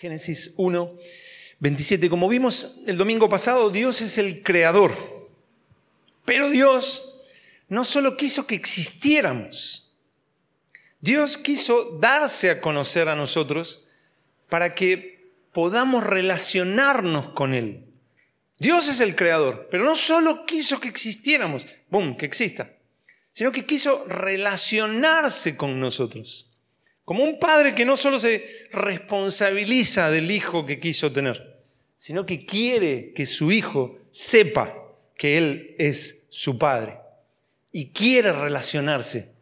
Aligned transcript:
Génesis 0.00 0.54
1, 0.56 0.96
27. 1.58 2.08
Como 2.08 2.26
vimos 2.26 2.78
el 2.86 2.96
domingo 2.96 3.28
pasado, 3.28 3.68
Dios 3.68 4.00
es 4.00 4.16
el 4.16 4.42
creador. 4.42 5.28
Pero 6.24 6.48
Dios 6.48 7.20
no 7.68 7.84
solo 7.84 8.16
quiso 8.16 8.46
que 8.46 8.54
existiéramos, 8.54 9.92
Dios 11.02 11.36
quiso 11.36 11.98
darse 11.98 12.50
a 12.50 12.62
conocer 12.62 13.10
a 13.10 13.14
nosotros 13.14 13.84
para 14.48 14.74
que 14.74 15.32
podamos 15.52 16.02
relacionarnos 16.02 17.28
con 17.34 17.52
Él. 17.52 17.84
Dios 18.58 18.88
es 18.88 19.00
el 19.00 19.14
creador, 19.16 19.68
pero 19.70 19.84
no 19.84 19.96
solo 19.96 20.46
quiso 20.46 20.80
que 20.80 20.88
existiéramos, 20.88 21.66
boom, 21.90 22.16
que 22.16 22.24
exista, 22.24 22.72
sino 23.32 23.52
que 23.52 23.66
quiso 23.66 24.06
relacionarse 24.08 25.58
con 25.58 25.78
nosotros. 25.78 26.49
Como 27.10 27.24
un 27.24 27.40
padre 27.40 27.74
que 27.74 27.84
no 27.84 27.96
solo 27.96 28.20
se 28.20 28.68
responsabiliza 28.70 30.12
del 30.12 30.30
hijo 30.30 30.64
que 30.64 30.78
quiso 30.78 31.10
tener, 31.10 31.58
sino 31.96 32.24
que 32.24 32.46
quiere 32.46 33.12
que 33.12 33.26
su 33.26 33.50
hijo 33.50 33.98
sepa 34.12 34.76
que 35.16 35.36
él 35.36 35.74
es 35.76 36.22
su 36.28 36.56
padre 36.56 36.98
y 37.72 37.88
quiere 37.88 38.30
relacionarse 38.30 39.32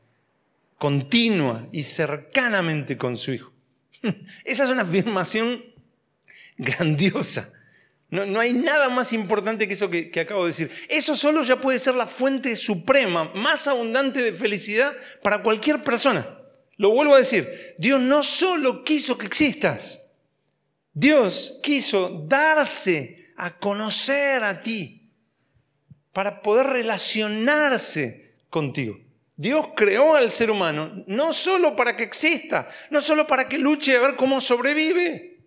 continua 0.78 1.68
y 1.70 1.82
cercanamente 1.82 2.96
con 2.96 3.18
su 3.18 3.32
hijo. 3.32 3.52
Esa 4.46 4.64
es 4.64 4.70
una 4.70 4.80
afirmación 4.80 5.62
grandiosa. 6.56 7.52
No, 8.08 8.40
hay 8.40 8.54
nada 8.54 8.88
más 8.88 9.12
importante 9.12 9.68
que 9.68 9.74
eso 9.74 9.90
que, 9.90 10.10
que, 10.10 10.20
acabo 10.20 10.44
de 10.44 10.52
decir. 10.52 10.70
Eso 10.88 11.14
solo 11.14 11.42
ya 11.42 11.60
puede 11.60 11.78
ser 11.78 11.96
la 11.96 12.06
fuente 12.06 12.56
suprema, 12.56 13.30
más 13.34 13.68
abundante 13.68 14.22
de 14.22 14.32
felicidad 14.32 14.96
para 15.22 15.42
cualquier 15.42 15.84
persona. 15.84 16.37
Lo 16.78 16.90
vuelvo 16.90 17.14
a 17.14 17.18
decir, 17.18 17.74
Dios 17.76 18.00
no 18.00 18.22
solo 18.22 18.84
quiso 18.84 19.18
que 19.18 19.26
existas, 19.26 20.00
Dios 20.94 21.60
quiso 21.62 22.24
darse 22.26 23.32
a 23.36 23.58
conocer 23.58 24.42
a 24.42 24.62
ti 24.62 25.10
para 26.12 26.40
poder 26.40 26.66
relacionarse 26.66 28.34
contigo. 28.48 28.98
Dios 29.36 29.68
creó 29.76 30.14
al 30.16 30.30
ser 30.30 30.50
humano 30.50 31.04
no 31.06 31.32
solo 31.32 31.76
para 31.76 31.96
que 31.96 32.04
exista, 32.04 32.68
no 32.90 33.00
solo 33.00 33.26
para 33.26 33.48
que 33.48 33.58
luche 33.58 33.96
a 33.96 34.00
ver 34.00 34.16
cómo 34.16 34.40
sobrevive. 34.40 35.40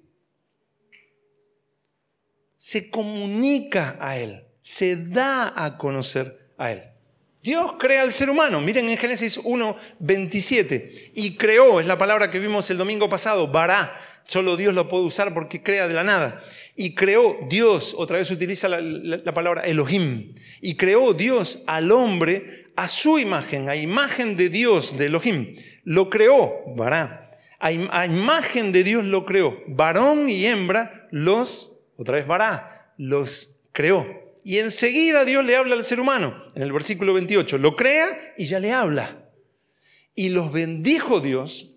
Se 2.56 2.90
comunica 2.90 3.98
a 4.00 4.18
Él, 4.18 4.46
se 4.62 4.96
da 4.96 5.54
a 5.56 5.78
conocer 5.78 6.54
a 6.58 6.72
Él. 6.72 6.84
Dios 7.44 7.74
crea 7.80 8.04
al 8.04 8.12
ser 8.12 8.30
humano. 8.30 8.62
Miren 8.62 8.90
en 8.90 8.98
Génesis 8.98 9.40
1, 9.44 9.76
27. 10.00 11.12
Y 11.16 11.38
creó, 11.38 11.80
es 11.80 11.88
la 11.88 11.98
palabra 11.98 12.30
que 12.30 12.40
vimos 12.40 12.70
el 12.70 12.78
domingo 12.78 13.10
pasado, 13.10 13.48
bará. 13.48 14.00
Solo 14.24 14.56
Dios 14.56 14.74
lo 14.76 14.88
puede 14.88 15.06
usar 15.06 15.34
porque 15.34 15.64
crea 15.64 15.88
de 15.88 15.94
la 15.94 16.04
nada. 16.04 16.44
Y 16.76 16.94
creó 16.94 17.40
Dios, 17.50 17.96
otra 17.98 18.18
vez 18.18 18.30
utiliza 18.30 18.70
la, 18.70 19.34
palabra 19.34 19.64
Elohim. 19.64 20.36
Y 20.62 20.78
creó 20.78 21.14
Dios 21.14 21.64
al 21.68 21.92
hombre 21.92 22.68
a 22.76 22.88
su 22.88 23.18
imagen, 23.18 23.70
a 23.70 23.76
imagen 23.76 24.38
de 24.38 24.50
Dios, 24.50 24.98
de 24.98 25.08
Elohim. 25.08 25.56
Lo 25.84 26.10
creó, 26.10 26.54
bará. 26.76 27.32
A, 27.60 27.72
imagen 27.72 28.72
de 28.72 28.84
Dios 28.84 29.04
lo 29.04 29.26
creó. 29.26 29.58
Varón 29.68 30.30
y 30.30 30.46
hembra 30.46 31.08
los, 31.12 31.80
otra 31.98 32.18
vez 32.18 32.28
bará, 32.28 32.94
los 32.98 33.58
creó. 33.72 34.21
Y 34.44 34.60
enseguida 34.60 35.26
Dios 35.26 35.46
le 35.46 35.56
habla 35.56 35.76
al 35.76 35.86
ser 35.86 36.00
humano. 36.00 36.52
En 36.56 36.64
el 36.64 36.72
versículo 36.72 37.14
28, 37.14 37.58
lo 37.58 37.76
crea 37.76 38.34
y 38.38 38.46
ya 38.46 38.60
le 38.60 38.72
habla. 38.72 39.30
Y 40.16 40.30
los 40.30 40.52
bendijo 40.52 41.20
Dios 41.20 41.76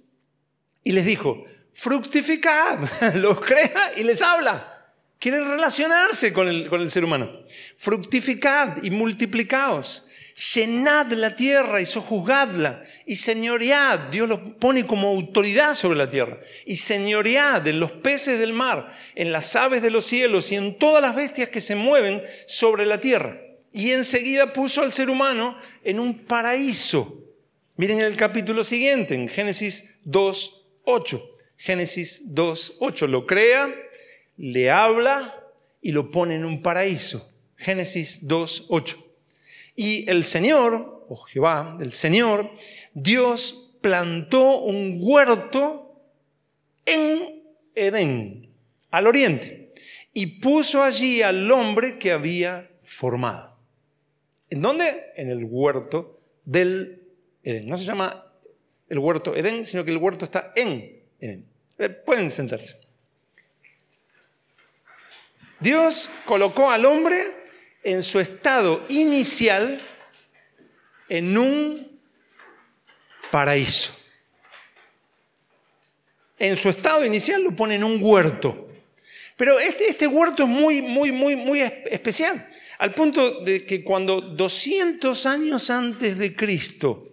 y 0.82 0.92
les 0.92 1.04
dijo, 1.04 1.44
fructificad, 1.72 2.78
los 3.14 3.38
crea 3.40 3.92
y 3.96 4.04
les 4.04 4.22
habla. 4.22 4.92
Quiere 5.18 5.42
relacionarse 5.42 6.32
con 6.32 6.48
el, 6.48 6.68
con 6.68 6.80
el 6.80 6.90
ser 6.90 7.04
humano. 7.04 7.30
Fructificad 7.76 8.82
y 8.82 8.90
multiplicaos 8.90 10.03
llenad 10.34 11.12
la 11.12 11.36
tierra 11.36 11.80
y 11.80 11.86
sojuzgadla, 11.86 12.82
y 13.06 13.16
señoread, 13.16 14.10
Dios 14.10 14.28
lo 14.28 14.56
pone 14.58 14.86
como 14.86 15.08
autoridad 15.08 15.74
sobre 15.74 15.98
la 15.98 16.10
tierra, 16.10 16.40
y 16.66 16.76
señoread 16.76 17.66
en 17.68 17.80
los 17.80 17.92
peces 17.92 18.38
del 18.38 18.52
mar, 18.52 18.92
en 19.14 19.32
las 19.32 19.54
aves 19.56 19.82
de 19.82 19.90
los 19.90 20.04
cielos 20.06 20.50
y 20.50 20.56
en 20.56 20.76
todas 20.78 21.02
las 21.02 21.14
bestias 21.14 21.48
que 21.48 21.60
se 21.60 21.76
mueven 21.76 22.22
sobre 22.46 22.86
la 22.86 23.00
tierra. 23.00 23.40
Y 23.72 23.90
enseguida 23.90 24.52
puso 24.52 24.82
al 24.82 24.92
ser 24.92 25.10
humano 25.10 25.56
en 25.82 25.98
un 25.98 26.24
paraíso. 26.26 27.20
Miren 27.76 28.00
el 28.00 28.16
capítulo 28.16 28.62
siguiente, 28.62 29.14
en 29.14 29.28
Génesis 29.28 29.98
2, 30.04 30.66
8. 30.84 31.30
Génesis 31.56 32.22
2, 32.26 32.76
8. 32.78 33.06
Lo 33.08 33.26
crea, 33.26 33.74
le 34.36 34.70
habla 34.70 35.34
y 35.80 35.90
lo 35.90 36.10
pone 36.10 36.36
en 36.36 36.44
un 36.44 36.62
paraíso. 36.62 37.32
Génesis 37.56 38.26
2, 38.26 38.66
8. 38.68 39.03
Y 39.76 40.08
el 40.08 40.24
Señor, 40.24 41.04
o 41.08 41.16
Jehová, 41.16 41.76
el 41.80 41.92
Señor, 41.92 42.50
Dios 42.92 43.72
plantó 43.80 44.60
un 44.60 44.98
huerto 45.00 46.00
en 46.86 47.42
Edén, 47.74 48.48
al 48.90 49.06
oriente, 49.06 49.72
y 50.12 50.40
puso 50.40 50.82
allí 50.82 51.22
al 51.22 51.50
hombre 51.50 51.98
que 51.98 52.12
había 52.12 52.70
formado. 52.82 53.56
¿En 54.48 54.62
dónde? 54.62 55.12
En 55.16 55.30
el 55.30 55.44
huerto 55.44 56.20
del 56.44 57.02
Edén. 57.42 57.66
No 57.66 57.76
se 57.76 57.84
llama 57.84 58.26
el 58.88 58.98
huerto 58.98 59.34
Edén, 59.34 59.64
sino 59.66 59.84
que 59.84 59.90
el 59.90 59.96
huerto 59.96 60.24
está 60.24 60.52
en 60.54 61.02
Edén. 61.18 61.44
Eh, 61.78 61.88
pueden 61.88 62.30
sentarse. 62.30 62.80
Dios 65.58 66.10
colocó 66.26 66.70
al 66.70 66.84
hombre 66.84 67.43
en 67.84 68.02
su 68.02 68.18
estado 68.18 68.84
inicial 68.88 69.78
en 71.08 71.36
un 71.36 72.00
paraíso. 73.30 73.94
En 76.38 76.56
su 76.56 76.70
estado 76.70 77.04
inicial 77.04 77.44
lo 77.44 77.54
pone 77.54 77.76
en 77.76 77.84
un 77.84 77.98
huerto. 78.02 78.68
Pero 79.36 79.58
este, 79.58 79.88
este 79.88 80.06
huerto 80.06 80.44
es 80.44 80.48
muy, 80.48 80.80
muy, 80.80 81.12
muy, 81.12 81.36
muy 81.36 81.60
especial. 81.60 82.48
Al 82.78 82.92
punto 82.94 83.40
de 83.40 83.64
que 83.64 83.84
cuando 83.84 84.20
200 84.20 85.26
años 85.26 85.70
antes 85.70 86.18
de 86.18 86.34
Cristo 86.34 87.10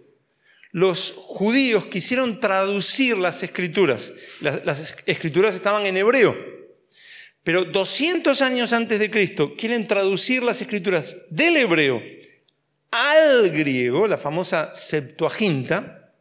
los 0.72 1.12
judíos 1.12 1.84
quisieron 1.86 2.40
traducir 2.40 3.18
las 3.18 3.42
escrituras, 3.42 4.14
las, 4.40 4.64
las 4.64 4.94
escrituras 5.04 5.54
estaban 5.54 5.84
en 5.84 5.98
hebreo, 5.98 6.51
pero 7.44 7.64
200 7.64 8.40
años 8.40 8.72
antes 8.72 8.98
de 8.98 9.10
Cristo 9.10 9.54
quieren 9.56 9.86
traducir 9.86 10.42
las 10.42 10.60
escrituras 10.60 11.16
del 11.28 11.56
hebreo 11.56 12.00
al 12.90 13.50
griego, 13.50 14.06
la 14.06 14.16
famosa 14.16 14.74
Septuaginta. 14.74 16.12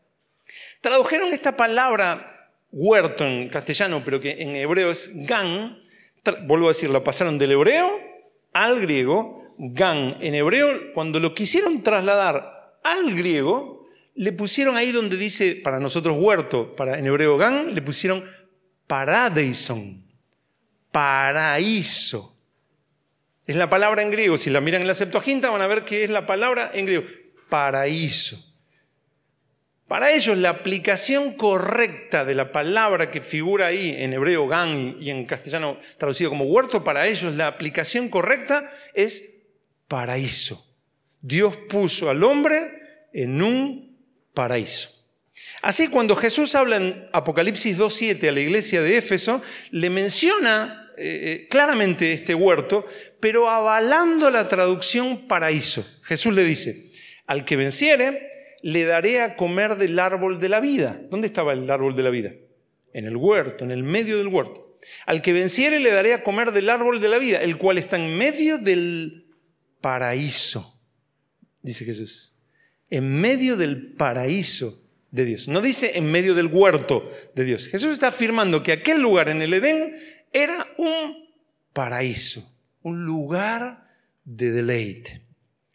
Tradujeron 0.80 1.32
esta 1.32 1.56
palabra 1.56 2.50
huerto 2.72 3.26
en 3.26 3.50
castellano, 3.50 4.02
pero 4.04 4.20
que 4.20 4.42
en 4.42 4.56
hebreo 4.56 4.90
es 4.90 5.12
gan. 5.14 5.78
Vuelvo 6.48 6.68
a 6.68 6.70
decir, 6.70 6.90
la 6.90 7.04
pasaron 7.04 7.38
del 7.38 7.52
hebreo 7.52 8.00
al 8.53 8.80
griego, 8.80 9.53
gan. 9.58 10.18
En 10.22 10.34
hebreo, 10.34 10.92
cuando 10.94 11.20
lo 11.20 11.36
quisieron 11.36 11.84
trasladar 11.84 12.80
al 12.84 13.14
griego, 13.14 13.86
le 14.16 14.32
pusieron 14.32 14.76
ahí 14.76 14.92
donde 14.92 15.18
dice, 15.18 15.59
para 15.64 15.80
nosotros 15.80 16.18
huerto, 16.20 16.76
para 16.76 16.98
en 16.98 17.06
hebreo 17.06 17.38
gan, 17.38 17.76
le 17.76 17.82
pusieron 17.82 18.26
paradeison 18.88 20.10
paraíso. 20.91 22.38
Es 23.47 23.56
la 23.56 23.69
palabra 23.69 24.02
en 24.02 24.12
griego. 24.12 24.38
Si 24.38 24.50
la 24.50 24.62
miran 24.62 24.81
en 24.81 24.88
la 24.88 24.94
Septuaginta 24.94 25.50
van 25.50 25.62
a 25.62 25.68
ver 25.68 25.84
que 25.84 26.03
es 26.03 26.09
la 26.09 26.25
palabra 26.25 26.72
en 26.74 26.85
griego. 26.85 27.06
Paraíso. 27.50 28.52
Para 29.91 30.13
ellos 30.13 30.38
la 30.38 30.52
aplicación 30.52 31.34
correcta 31.34 32.24
de 32.24 32.34
la 32.34 32.53
palabra 32.53 33.12
que 33.12 33.19
figura 33.19 33.68
ahí 33.68 33.94
en 34.00 34.13
hebreo 34.13 34.47
gan 34.47 34.96
y 35.02 35.09
en 35.09 35.25
castellano 35.25 35.79
traducido 35.97 36.29
como 36.29 36.46
huerto, 36.46 36.82
para 36.82 37.08
ellos 37.08 37.35
la 37.35 37.47
aplicación 37.47 38.08
correcta 38.08 38.72
es 38.93 39.34
paraíso. 39.90 40.66
Dios 41.20 41.58
puso 41.67 42.09
al 42.09 42.23
hombre 42.23 42.72
en 43.11 43.41
un 43.41 43.97
paraíso. 44.34 44.91
Así 45.61 45.90
cuando 45.90 46.16
Jesús 46.16 46.55
habla 46.55 46.78
en 46.78 47.09
Apocalipsis 47.11 47.78
2.7 47.78 48.29
a 48.29 48.32
la 48.32 48.40
iglesia 48.40 48.82
de 48.82 48.97
Éfeso, 48.97 49.41
le 49.72 49.90
menciona 49.90 50.80
eh, 50.97 51.43
eh, 51.43 51.47
claramente 51.49 52.14
este 52.14 52.35
huerto, 52.35 52.85
pero 53.20 53.49
avalando 53.49 54.29
la 54.29 54.47
traducción 54.47 55.28
paraíso. 55.28 55.85
Jesús 56.03 56.34
le 56.34 56.43
dice, 56.43 56.91
al 57.26 57.46
que 57.46 57.55
venciere, 57.55 58.29
le 58.61 58.85
daré 58.85 59.22
a 59.22 59.35
comer 59.35 59.78
del 59.78 59.97
árbol 59.99 60.40
de 60.40 60.49
la 60.49 60.59
vida. 60.59 61.02
¿Dónde 61.09 61.28
estaba 61.28 61.53
el 61.53 61.70
árbol 61.70 61.96
de 61.96 62.03
la 62.03 62.09
vida? 62.09 62.32
En 62.93 63.05
el 63.05 63.17
huerto, 63.17 63.64
en 63.64 63.72
el 63.72 63.84
medio 63.84 64.17
del 64.17 64.28
huerto. 64.28 64.78
Al 65.05 65.22
que 65.22 65.34
venciere 65.34 65.79
le 65.79 65.91
daré 65.91 66.14
a 66.14 66.23
comer 66.23 66.52
del 66.52 66.70
árbol 66.70 66.99
de 66.99 67.09
la 67.09 67.20
vida, 67.20 67.41
el 67.41 67.58
cual 67.58 67.78
está 67.78 67.97
en 67.97 68.17
medio 68.17 68.58
del 68.58 69.28
paraíso, 69.79 70.79
dice 71.61 71.85
Jesús. 71.85 72.35
En 72.90 73.22
medio 73.22 73.58
del 73.58 73.93
paraíso 73.93 74.82
de 75.11 75.26
Dios. 75.26 75.47
No 75.47 75.61
dice 75.61 75.97
en 75.97 76.11
medio 76.11 76.34
del 76.34 76.47
huerto 76.47 77.09
de 77.35 77.43
Dios. 77.43 77.67
Jesús 77.67 77.93
está 77.93 78.08
afirmando 78.08 78.64
que 78.64 78.72
aquel 78.72 79.02
lugar 79.02 79.29
en 79.29 79.41
el 79.41 79.53
Edén 79.53 79.96
era 80.31 80.67
un 80.78 81.29
paraíso, 81.73 82.51
un 82.83 83.05
lugar 83.05 83.87
de 84.23 84.51
deleite. 84.51 85.22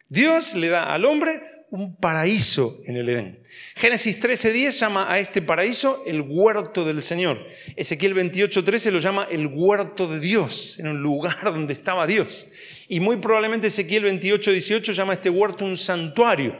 Dios 0.09 0.55
le 0.55 0.69
da 0.69 0.93
al 0.93 1.05
hombre 1.05 1.41
un 1.69 1.95
paraíso 1.97 2.79
en 2.85 2.95
el 2.95 3.09
Edén. 3.09 3.43
Génesis 3.75 4.19
13:10 4.19 4.79
llama 4.79 5.11
a 5.11 5.19
este 5.19 5.41
paraíso 5.41 6.03
el 6.05 6.21
huerto 6.21 6.85
del 6.85 7.01
Señor. 7.01 7.45
Ezequiel 7.75 8.15
28:13 8.15 8.91
lo 8.91 8.99
llama 8.99 9.27
el 9.29 9.47
huerto 9.47 10.07
de 10.07 10.19
Dios, 10.19 10.79
en 10.79 10.87
un 10.87 11.01
lugar 11.01 11.43
donde 11.43 11.73
estaba 11.73 12.07
Dios. 12.07 12.47
Y 12.87 12.99
muy 12.99 13.17
probablemente 13.17 13.67
Ezequiel 13.67 14.05
28:18 14.05 14.93
llama 14.93 15.13
a 15.13 15.15
este 15.15 15.29
huerto 15.29 15.65
un 15.65 15.77
santuario. 15.77 16.55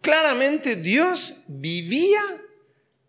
Claramente 0.00 0.74
Dios 0.74 1.36
vivía 1.46 2.20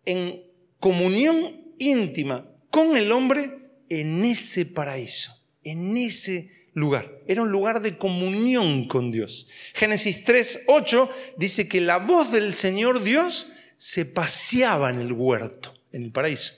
en 0.04 0.40
comunión 0.78 1.64
íntima 1.78 2.46
con 2.70 2.96
el 2.96 3.10
hombre 3.10 3.63
en 4.00 4.24
ese 4.24 4.66
paraíso, 4.66 5.38
en 5.62 5.96
ese 5.96 6.50
lugar. 6.74 7.20
Era 7.26 7.42
un 7.42 7.50
lugar 7.50 7.80
de 7.80 7.96
comunión 7.96 8.86
con 8.86 9.10
Dios. 9.10 9.48
Génesis 9.74 10.24
3, 10.24 10.64
8 10.66 11.10
dice 11.36 11.68
que 11.68 11.80
la 11.80 11.98
voz 11.98 12.30
del 12.32 12.52
Señor 12.54 13.02
Dios 13.02 13.48
se 13.76 14.04
paseaba 14.04 14.90
en 14.90 15.00
el 15.00 15.12
huerto, 15.12 15.74
en 15.92 16.04
el 16.04 16.10
paraíso. 16.10 16.54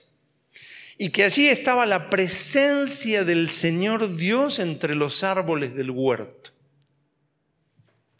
Y 0.99 1.11
que 1.11 1.25
allí 1.25 1.49
estaba 1.49 1.85
la 1.85 2.09
presencia 2.09 3.25
del 3.25 3.50
Señor 3.50 4.17
Dios 4.17 4.59
entre 4.59 4.94
los 4.94 5.23
árboles 5.23 5.75
del 5.75 5.91
huerto. 5.91 6.50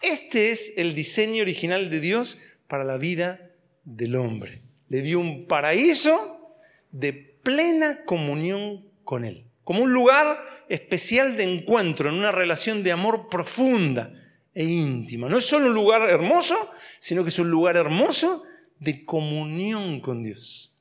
Este 0.03 0.51
es 0.51 0.75
el 0.77 0.95
diseño 0.95 1.43
original 1.43 1.89
de 1.89 2.01
Dios 2.01 2.39
para 2.69 2.85
la 2.85 2.99
vida 2.99 3.51
del 3.85 4.17
hombre. 4.17 4.61
Le 4.89 5.01
dio 5.01 5.19
un 5.19 5.47
paraíso 5.47 6.55
de 6.93 7.13
plena 7.13 8.05
comunión 8.05 8.86
con 9.07 9.25
Él 9.25 9.47
como 9.67 9.83
un 9.83 9.93
lugar 9.93 10.45
especial 10.69 11.37
de 11.37 11.43
encuentro, 11.43 12.09
en 12.09 12.15
una 12.15 12.31
relación 12.31 12.85
de 12.85 12.93
amor 12.93 13.29
profunda 13.29 14.13
e 14.55 14.63
íntima. 14.63 15.29
No 15.29 15.39
es 15.39 15.45
solo 15.45 15.67
un 15.67 15.75
lugar 15.75 16.09
hermoso, 16.09 16.71
sino 17.01 17.25
que 17.25 17.31
es 17.31 17.39
un 17.41 17.51
lugar 17.51 17.77
hermoso 17.77 18.45
de 18.79 19.05
comunión 19.05 19.99
con 19.99 20.23
Dios. 20.23 20.73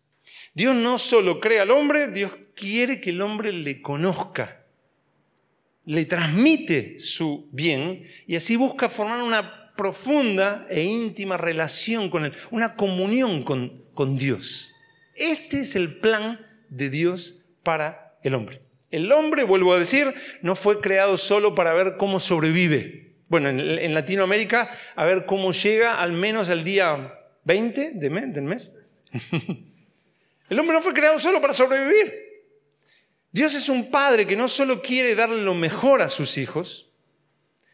Dios 0.53 0.75
no 0.75 0.99
solo 0.99 1.39
crea 1.39 1.63
al 1.63 1.71
hombre, 1.71 2.11
Dios 2.11 2.33
quiere 2.53 3.01
que 3.01 3.09
el 3.09 3.23
hombre 3.23 3.51
le 3.51 3.81
conozca, 3.81 4.63
le 5.85 6.05
transmite 6.05 6.99
su 6.99 7.49
bien 7.51 8.03
y 8.27 8.35
así 8.35 8.55
busca 8.55 8.87
formar 8.87 9.23
una 9.23 9.73
profunda 9.75 10.67
e 10.69 10.83
íntima 10.83 11.37
relación 11.37 12.11
con 12.11 12.25
Él, 12.25 12.33
una 12.51 12.75
comunión 12.75 13.41
con, 13.41 13.81
con 13.95 14.15
Dios. 14.15 14.73
Este 15.15 15.61
es 15.61 15.75
el 15.75 15.97
plan 15.97 16.39
de 16.69 16.91
Dios 16.91 17.47
para 17.63 18.04
el 18.27 18.35
hombre. 18.35 18.61
El 18.91 19.11
hombre, 19.11 19.43
vuelvo 19.43 19.73
a 19.73 19.79
decir, 19.79 20.13
no 20.41 20.55
fue 20.55 20.81
creado 20.81 21.17
solo 21.17 21.55
para 21.55 21.73
ver 21.73 21.97
cómo 21.97 22.19
sobrevive. 22.19 23.15
Bueno, 23.27 23.49
en, 23.49 23.93
Latinoamérica, 23.93 24.69
a 24.95 25.05
ver 25.05 25.25
cómo 25.25 25.51
llega 25.51 25.99
al 25.99 26.11
menos 26.11 26.49
al 26.49 26.63
día 26.63 27.13
20 27.43 27.91
del 27.93 28.43
mes. 28.43 28.73
El 30.49 30.59
hombre 30.59 30.75
no 30.75 30.81
fue 30.81 30.93
creado 30.93 31.19
solo 31.19 31.41
para 31.41 31.53
sobrevivir. 31.53 32.13
Dios 33.31 33.55
es 33.55 33.67
un 33.67 33.89
padre 33.89 34.27
que 34.27 34.35
no 34.35 34.47
solo 34.47 34.81
quiere 34.81 35.15
darle 35.15 35.41
lo 35.41 35.55
mejor 35.55 36.01
a 36.01 36.07
sus 36.07 36.37
hijos, 36.37 36.91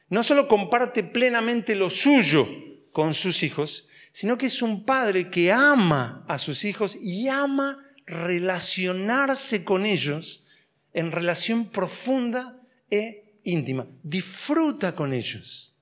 no 0.09 0.23
solo 0.23 0.47
comparte 0.47 1.03
plenamente 1.03 1.75
lo 1.75 1.89
suyo 1.89 2.47
con 2.91 3.13
sus 3.13 3.43
hijos, 3.43 3.87
sino 4.11 4.37
que 4.37 4.47
es 4.47 4.61
un 4.61 4.85
padre 4.85 5.29
que 5.29 5.51
ama 5.51 6.25
a 6.27 6.37
sus 6.37 6.65
hijos 6.65 6.95
y 6.95 7.27
ama 7.27 7.90
relacionarse 8.05 9.63
con 9.63 9.85
ellos 9.85 10.45
en 10.93 11.11
relación 11.11 11.69
profunda 11.69 12.59
e 12.89 13.39
íntima. 13.43 13.87
Disfruta 14.03 14.93
con 14.93 15.13
ellos. 15.13 15.75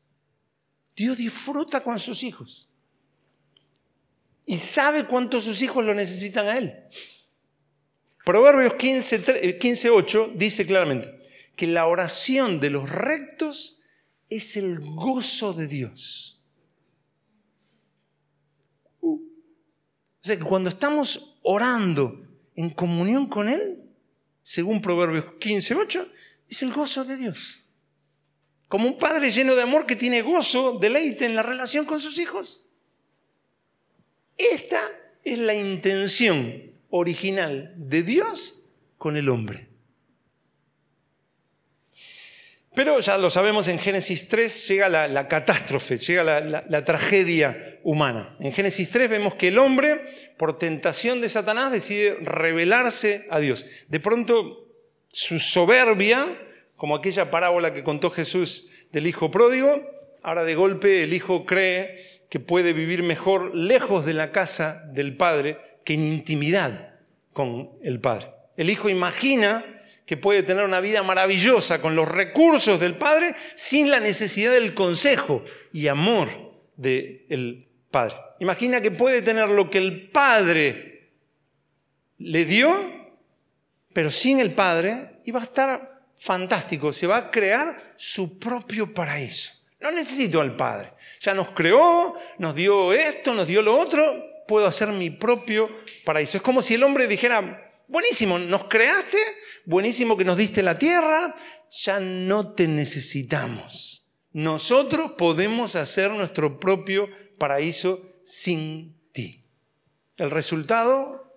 Dios 0.96 1.18
disfruta 1.18 1.82
con 1.82 1.98
sus 2.00 2.24
hijos. 2.24 2.70
Y 4.46 4.58
sabe 4.58 5.06
cuánto 5.06 5.40
sus 5.40 5.62
hijos 5.62 5.86
lo 5.86 5.94
necesitan 5.94 6.48
a 6.48 6.58
Él. 6.58 6.74
Proverbios 8.26 8.74
15.8 8.74 10.34
dice 10.36 10.66
claramente 10.66 11.20
que 11.56 11.68
la 11.68 11.88
oración 11.88 12.60
de 12.60 12.70
los 12.70 12.90
rectos 12.90 13.80
es 14.30 14.56
el 14.58 14.80
gozo 14.80 15.54
de 15.54 15.68
Dios. 15.68 16.42
Uh. 19.02 19.16
O 19.16 19.22
sea 20.22 20.38
que 20.38 20.44
cuando 20.44 20.70
estamos 20.70 21.29
orando 21.52 22.28
en 22.56 22.70
comunión 22.70 23.26
con 23.26 23.50
Él, 23.50 23.80
según 24.44 24.84
Proverbios 24.84 25.26
15.8, 25.40 26.08
es 26.48 26.62
el 26.62 26.72
gozo 26.72 27.06
de 27.06 27.18
Dios. 27.18 27.64
Como 28.68 28.88
un 28.88 29.00
padre 29.00 29.32
lleno 29.32 29.56
de 29.56 29.64
amor 29.64 29.88
que 29.88 29.96
tiene 29.96 30.22
gozo, 30.22 30.78
deleite 30.80 31.26
en 31.26 31.34
la 31.34 31.42
relación 31.42 31.86
con 31.86 32.02
sus 32.02 32.20
hijos. 32.20 32.64
Esta 34.38 34.80
es 35.24 35.40
la 35.40 35.56
intención 35.56 36.72
original 36.92 37.74
de 37.78 38.04
Dios 38.04 38.64
con 39.00 39.18
el 39.18 39.28
hombre. 39.28 39.69
Pero 42.80 43.02
ya 43.02 43.18
lo 43.18 43.30
sabemos, 43.30 43.68
en 43.68 43.78
Génesis 43.78 44.30
3 44.30 44.70
llega 44.70 44.88
la, 44.88 45.28
catástrofe, 45.28 45.98
llega 45.98 46.24
la, 46.24 46.86
tragedia 46.86 47.78
humana. 47.84 48.38
En 48.40 48.54
Génesis 48.54 48.90
3 48.90 49.10
vemos 49.10 49.36
que 49.36 49.50
el 49.50 49.58
hombre, 49.58 50.00
por 50.38 50.58
tentación 50.58 51.20
de 51.20 51.28
Satanás, 51.28 51.74
decide 51.74 52.16
rebelarse 52.22 53.28
a 53.32 53.40
Dios. 53.40 53.66
De 53.90 54.00
pronto, 54.00 54.66
su 55.10 55.40
soberbia, 55.40 56.26
como 56.78 56.96
aquella 56.96 57.30
parábola 57.30 57.74
que 57.74 57.84
contó 57.84 58.12
Jesús 58.12 58.70
del 58.94 59.08
hijo 59.08 59.30
pródigo, 59.30 59.86
ahora 60.24 60.46
de 60.46 60.56
golpe 60.56 61.04
el 61.04 61.14
hijo 61.14 61.46
cree 61.46 62.24
que 62.30 62.40
puede 62.40 62.72
vivir 62.72 63.04
mejor 63.04 63.54
lejos 63.54 64.06
de 64.06 64.14
la 64.14 64.32
casa 64.32 64.86
del 64.94 65.18
padre 65.18 65.58
que 65.84 65.96
en 65.96 66.06
intimidad 66.06 66.94
con 67.34 67.72
el 67.84 68.00
padre. 68.00 68.30
El 68.56 68.70
hijo 68.70 68.88
imagina 68.88 69.66
que 70.10 70.18
puede 70.18 70.42
tener 70.42 70.66
una 70.66 70.80
vida 70.80 71.04
maravillosa 71.04 71.80
con 71.80 71.96
los 71.96 72.08
recursos 72.08 72.80
del 72.80 72.96
Padre 72.96 73.36
sin 73.54 73.92
la 73.92 74.00
necesidad 74.00 74.52
del 74.52 74.74
consejo 74.74 75.46
y 75.72 75.88
amor 75.88 76.30
del 76.76 77.68
Padre. 77.92 78.16
Imagina 78.40 78.82
que 78.82 78.90
puede 78.90 79.22
tener 79.22 79.50
lo 79.50 79.70
que 79.70 79.78
el 79.78 80.10
Padre 80.10 81.12
le 82.18 82.44
dio, 82.46 82.76
pero 83.94 84.10
sin 84.10 84.40
el 84.40 84.56
Padre, 84.56 85.22
y 85.26 85.32
va 85.32 85.42
a 85.42 85.44
estar 85.44 86.02
fantástico, 86.16 86.92
se 86.92 87.06
va 87.06 87.18
a 87.18 87.30
crear 87.30 87.94
su 87.96 88.40
propio 88.40 88.92
paraíso. 88.92 89.54
No 89.80 89.92
necesito 89.92 90.42
al 90.42 90.56
Padre. 90.56 90.92
Ya 91.20 91.36
nos 91.36 91.50
creó, 91.52 92.16
nos 92.40 92.56
dio 92.56 92.94
esto, 92.94 93.36
nos 93.36 93.46
dio 93.46 93.62
lo 93.62 93.78
otro, 93.78 94.26
puedo 94.48 94.66
hacer 94.66 94.88
mi 94.88 95.12
propio 95.12 95.70
paraíso. 96.04 96.38
Es 96.38 96.42
como 96.42 96.64
si 96.64 96.74
el 96.74 96.82
hombre 96.82 97.06
dijera, 97.06 97.69
Buenísimo, 97.90 98.38
nos 98.38 98.66
creaste, 98.66 99.18
buenísimo 99.66 100.16
que 100.16 100.24
nos 100.24 100.38
diste 100.38 100.62
la 100.62 100.78
tierra, 100.78 101.36
ya 101.72 102.00
no 102.00 102.54
te 102.54 102.68
necesitamos. 102.68 104.08
Nosotros 104.32 105.14
podemos 105.18 105.76
hacer 105.76 106.12
nuestro 106.12 106.60
propio 106.60 107.10
paraíso 107.40 108.08
sin 108.22 108.96
ti. 109.12 109.44
El 110.18 110.30
resultado, 110.30 111.34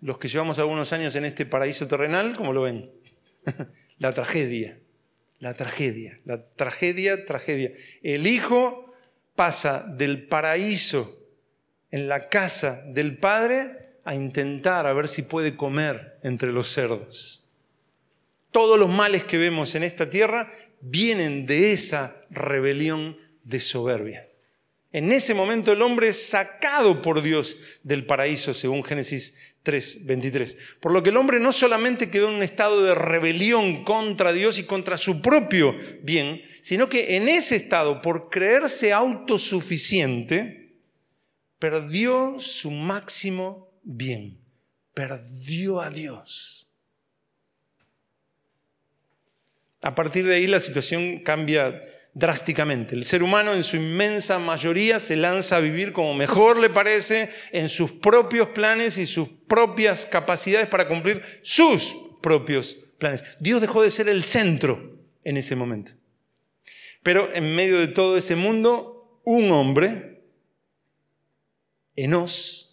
los 0.00 0.16
que 0.16 0.28
llevamos 0.28 0.58
algunos 0.58 0.94
años 0.94 1.14
en 1.16 1.26
este 1.26 1.44
paraíso 1.44 1.86
terrenal, 1.86 2.34
¿cómo 2.34 2.54
lo 2.54 2.62
ven? 2.62 2.90
la 3.98 4.14
tragedia, 4.14 4.78
la 5.38 5.52
tragedia, 5.52 6.18
la 6.24 6.48
tragedia, 6.48 7.26
tragedia. 7.26 7.72
El 8.02 8.26
hijo 8.26 8.90
pasa 9.36 9.84
del 9.86 10.28
paraíso 10.28 11.18
en 11.90 12.08
la 12.08 12.30
casa 12.30 12.82
del 12.86 13.18
padre 13.18 13.87
a 14.08 14.14
intentar 14.14 14.86
a 14.86 14.94
ver 14.94 15.06
si 15.06 15.20
puede 15.20 15.54
comer 15.54 16.18
entre 16.22 16.50
los 16.50 16.68
cerdos. 16.68 17.44
Todos 18.50 18.78
los 18.78 18.88
males 18.88 19.24
que 19.24 19.36
vemos 19.36 19.74
en 19.74 19.82
esta 19.82 20.08
tierra 20.08 20.50
vienen 20.80 21.44
de 21.44 21.72
esa 21.72 22.16
rebelión 22.30 23.18
de 23.44 23.60
soberbia. 23.60 24.26
En 24.92 25.12
ese 25.12 25.34
momento 25.34 25.72
el 25.72 25.82
hombre 25.82 26.08
es 26.08 26.26
sacado 26.26 27.02
por 27.02 27.20
Dios 27.20 27.58
del 27.82 28.06
paraíso, 28.06 28.54
según 28.54 28.82
Génesis 28.82 29.36
3, 29.62 30.06
23. 30.06 30.56
Por 30.80 30.92
lo 30.92 31.02
que 31.02 31.10
el 31.10 31.18
hombre 31.18 31.38
no 31.38 31.52
solamente 31.52 32.08
quedó 32.08 32.30
en 32.30 32.36
un 32.36 32.42
estado 32.42 32.82
de 32.82 32.94
rebelión 32.94 33.84
contra 33.84 34.32
Dios 34.32 34.58
y 34.58 34.64
contra 34.64 34.96
su 34.96 35.20
propio 35.20 35.76
bien, 36.00 36.40
sino 36.62 36.88
que 36.88 37.16
en 37.16 37.28
ese 37.28 37.56
estado, 37.56 38.00
por 38.00 38.30
creerse 38.30 38.90
autosuficiente, 38.90 40.72
perdió 41.58 42.36
su 42.38 42.70
máximo 42.70 43.67
bien, 43.82 44.38
perdió 44.94 45.80
a 45.80 45.90
Dios. 45.90 46.70
A 49.82 49.94
partir 49.94 50.26
de 50.26 50.34
ahí 50.34 50.46
la 50.46 50.60
situación 50.60 51.20
cambia 51.20 51.82
drásticamente. 52.14 52.96
El 52.96 53.04
ser 53.04 53.22
humano 53.22 53.52
en 53.52 53.62
su 53.62 53.76
inmensa 53.76 54.38
mayoría 54.38 54.98
se 54.98 55.16
lanza 55.16 55.56
a 55.56 55.60
vivir 55.60 55.92
como 55.92 56.14
mejor 56.14 56.58
le 56.58 56.68
parece, 56.68 57.30
en 57.52 57.68
sus 57.68 57.92
propios 57.92 58.48
planes 58.48 58.98
y 58.98 59.06
sus 59.06 59.28
propias 59.46 60.04
capacidades 60.04 60.66
para 60.66 60.88
cumplir 60.88 61.22
sus 61.42 61.96
propios 62.20 62.76
planes. 62.98 63.24
Dios 63.38 63.60
dejó 63.60 63.82
de 63.82 63.90
ser 63.90 64.08
el 64.08 64.24
centro 64.24 64.98
en 65.22 65.36
ese 65.36 65.54
momento. 65.54 65.92
Pero 67.04 67.32
en 67.32 67.54
medio 67.54 67.78
de 67.78 67.88
todo 67.88 68.16
ese 68.16 68.34
mundo, 68.34 69.20
un 69.24 69.50
hombre, 69.52 70.22
Enos, 71.94 72.67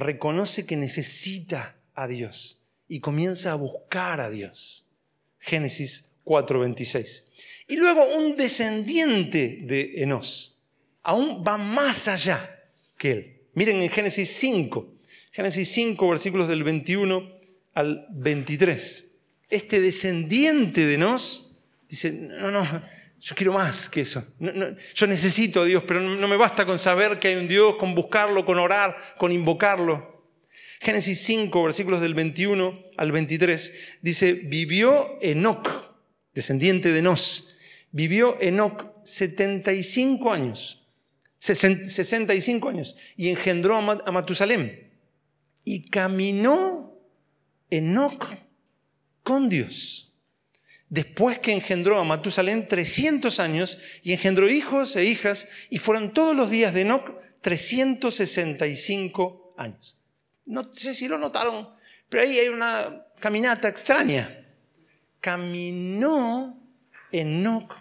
reconoce 0.00 0.66
que 0.66 0.76
necesita 0.76 1.76
a 1.94 2.08
Dios 2.08 2.60
y 2.88 3.00
comienza 3.00 3.52
a 3.52 3.54
buscar 3.54 4.20
a 4.20 4.30
Dios. 4.30 4.86
Génesis 5.38 6.08
4:26. 6.24 7.24
Y 7.68 7.76
luego 7.76 8.04
un 8.16 8.36
descendiente 8.36 9.60
de 9.62 10.02
Enos, 10.02 10.58
aún 11.02 11.44
va 11.46 11.56
más 11.56 12.08
allá 12.08 12.58
que 12.98 13.10
él. 13.12 13.36
Miren 13.54 13.80
en 13.82 13.90
Génesis 13.90 14.30
5, 14.30 14.92
Génesis 15.32 15.68
5, 15.70 16.08
versículos 16.08 16.48
del 16.48 16.64
21 16.64 17.38
al 17.74 18.06
23. 18.10 19.08
Este 19.48 19.80
descendiente 19.80 20.84
de 20.84 20.94
Enos 20.94 21.56
dice, 21.88 22.12
no, 22.12 22.50
no, 22.50 22.82
yo 23.20 23.34
quiero 23.34 23.52
más 23.52 23.88
que 23.88 24.00
eso. 24.00 24.24
yo 24.94 25.06
necesito 25.06 25.62
a 25.62 25.64
Dios, 25.64 25.84
pero 25.86 26.00
no 26.00 26.28
me 26.28 26.36
basta 26.36 26.64
con 26.64 26.78
saber 26.78 27.18
que 27.18 27.28
hay 27.28 27.36
un 27.36 27.48
Dios, 27.48 27.76
con 27.76 27.94
buscarlo, 27.94 28.46
con 28.46 28.58
orar, 28.58 28.96
con 29.18 29.30
invocarlo. 29.30 30.24
Génesis 30.80 31.20
5, 31.24 31.62
versículos 31.62 32.00
del 32.00 32.14
21 32.14 32.86
al 32.96 33.12
23, 33.12 33.74
dice, 34.00 34.32
vivió 34.32 35.18
Enoch, 35.20 35.68
descendiente 36.32 36.92
de 36.92 37.02
Nos, 37.02 37.54
vivió 37.90 38.38
Enoch 38.40 38.86
75 39.04 40.32
años, 40.32 40.86
65 41.38 42.68
años, 42.68 42.96
y 43.16 43.28
engendró 43.28 43.76
a 43.76 44.10
Matusalem. 44.10 44.88
Y 45.64 45.90
caminó 45.90 46.98
Enoch 47.68 48.24
con 49.22 49.50
Dios 49.50 50.09
después 50.90 51.38
que 51.38 51.52
engendró 51.52 51.98
a 51.98 52.04
Matusalén 52.04 52.68
300 52.68 53.40
años 53.40 53.78
y 54.02 54.12
engendró 54.12 54.50
hijos 54.50 54.94
e 54.96 55.04
hijas 55.04 55.48
y 55.70 55.78
fueron 55.78 56.12
todos 56.12 56.36
los 56.36 56.50
días 56.50 56.74
de 56.74 56.82
Enoch 56.82 57.10
365 57.40 59.54
años. 59.56 59.96
No 60.44 60.70
sé 60.74 60.92
si 60.94 61.08
lo 61.08 61.16
notaron, 61.16 61.70
pero 62.08 62.24
ahí 62.24 62.38
hay 62.38 62.48
una 62.48 63.06
caminata 63.18 63.68
extraña. 63.68 64.44
Caminó 65.20 66.58
Enoch 67.12 67.72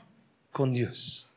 con 0.51 0.73
Dios. 0.73 1.27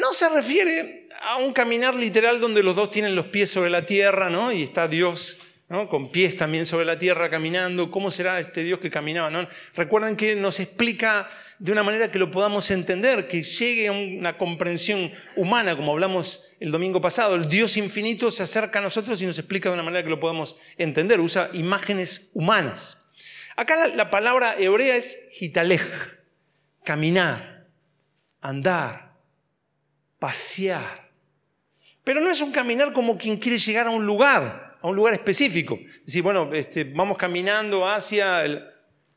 No 0.00 0.14
se 0.14 0.30
refiere 0.30 1.10
a 1.20 1.36
un 1.36 1.52
caminar 1.52 1.94
literal 1.94 2.40
donde 2.40 2.62
los 2.62 2.74
dos 2.74 2.90
tienen 2.90 3.14
los 3.14 3.26
pies 3.26 3.50
sobre 3.50 3.68
la 3.68 3.84
tierra, 3.84 4.30
¿no? 4.30 4.52
Y 4.52 4.62
está 4.62 4.88
Dios 4.88 5.36
con 5.68 6.12
pies 6.12 6.36
también 6.36 6.64
sobre 6.64 6.84
la 6.84 6.98
tierra 6.98 7.28
caminando. 7.28 7.90
¿Cómo 7.90 8.10
será 8.10 8.38
este 8.38 8.62
Dios 8.62 8.78
que 8.78 8.90
caminaba? 8.90 9.30
¿no? 9.30 9.48
Recuerden 9.74 10.16
que 10.16 10.36
nos 10.36 10.60
explica 10.60 11.28
de 11.58 11.72
una 11.72 11.82
manera 11.82 12.10
que 12.10 12.18
lo 12.18 12.30
podamos 12.30 12.70
entender, 12.70 13.26
que 13.26 13.42
llegue 13.42 13.88
a 13.88 13.92
una 13.92 14.38
comprensión 14.38 15.10
humana, 15.34 15.74
como 15.74 15.92
hablamos 15.92 16.44
el 16.60 16.70
domingo 16.70 17.00
pasado. 17.00 17.34
El 17.34 17.48
Dios 17.48 17.76
infinito 17.76 18.30
se 18.30 18.44
acerca 18.44 18.78
a 18.78 18.82
nosotros 18.82 19.20
y 19.20 19.26
nos 19.26 19.38
explica 19.38 19.68
de 19.68 19.74
una 19.74 19.82
manera 19.82 20.04
que 20.04 20.10
lo 20.10 20.20
podamos 20.20 20.56
entender. 20.78 21.18
Usa 21.20 21.50
imágenes 21.52 22.30
humanas. 22.32 23.02
Acá 23.56 23.88
la, 23.88 24.10
palabra 24.10 24.54
hebrea 24.58 24.96
es 24.96 25.18
hitalej, 25.40 25.82
caminar, 26.84 27.66
andar, 28.40 29.14
pasear. 30.18 31.10
Pero 32.04 32.20
no 32.20 32.30
es 32.30 32.40
un 32.40 32.52
caminar 32.52 32.92
como 32.92 33.18
quien 33.18 33.38
quiere 33.38 33.58
llegar 33.58 33.86
a 33.86 33.90
un 33.90 34.04
lugar 34.04 34.65
a 34.86 34.90
un 34.90 34.96
lugar 34.96 35.14
específico. 35.14 35.78
Decir, 36.04 36.22
bueno, 36.22 36.52
este, 36.52 36.84
vamos 36.84 37.18
caminando 37.18 37.86
hacia, 37.88 38.44
el, 38.44 38.64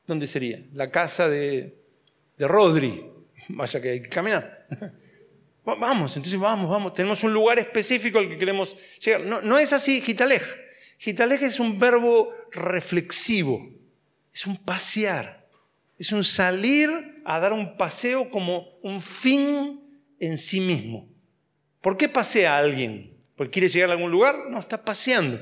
¿dónde 0.07 0.25
sería? 0.25 0.63
La 0.73 0.89
casa 0.89 1.29
de, 1.29 1.77
de 2.37 2.47
Rodri. 2.47 3.03
Vaya 3.49 3.81
que 3.81 3.89
hay 3.89 4.01
que 4.01 4.09
caminar. 4.09 4.67
Vamos, 5.65 6.17
entonces 6.17 6.39
vamos, 6.39 6.67
vamos. 6.67 6.95
Tenemos 6.95 7.23
un 7.23 7.31
lugar 7.31 7.59
específico 7.59 8.17
al 8.17 8.27
que 8.27 8.39
queremos 8.39 8.75
llegar. 8.99 9.21
No, 9.21 9.39
no 9.41 9.59
es 9.59 9.71
así, 9.71 10.01
gitalej. 10.01 10.41
Gitalej 10.97 11.43
es 11.43 11.59
un 11.59 11.77
verbo 11.77 12.33
reflexivo. 12.51 13.69
Es 14.33 14.47
un 14.47 14.57
pasear. 14.57 15.47
Es 15.99 16.11
un 16.11 16.23
salir 16.23 17.21
a 17.23 17.39
dar 17.39 17.53
un 17.53 17.77
paseo 17.77 18.31
como 18.31 18.79
un 18.81 18.99
fin 18.99 19.79
en 20.19 20.39
sí 20.39 20.59
mismo. 20.59 21.07
¿Por 21.81 21.97
qué 21.97 22.09
pasea 22.09 22.55
a 22.55 22.57
alguien? 22.57 23.13
¿Porque 23.35 23.51
quiere 23.51 23.69
llegar 23.69 23.89
a 23.89 23.93
algún 23.93 24.11
lugar? 24.11 24.49
No, 24.49 24.59
está 24.59 24.83
paseando, 24.83 25.39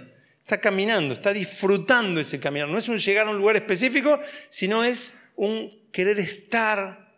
está 0.48 0.62
caminando, 0.62 1.14
está 1.14 1.34
disfrutando 1.34 2.22
ese 2.22 2.40
caminar. 2.40 2.70
No 2.70 2.78
es 2.78 2.88
un 2.88 2.98
llegar 2.98 3.28
a 3.28 3.32
un 3.32 3.38
lugar 3.38 3.58
específico, 3.58 4.18
sino 4.48 4.82
es 4.82 5.14
un 5.36 5.70
querer 5.92 6.20
estar 6.20 7.12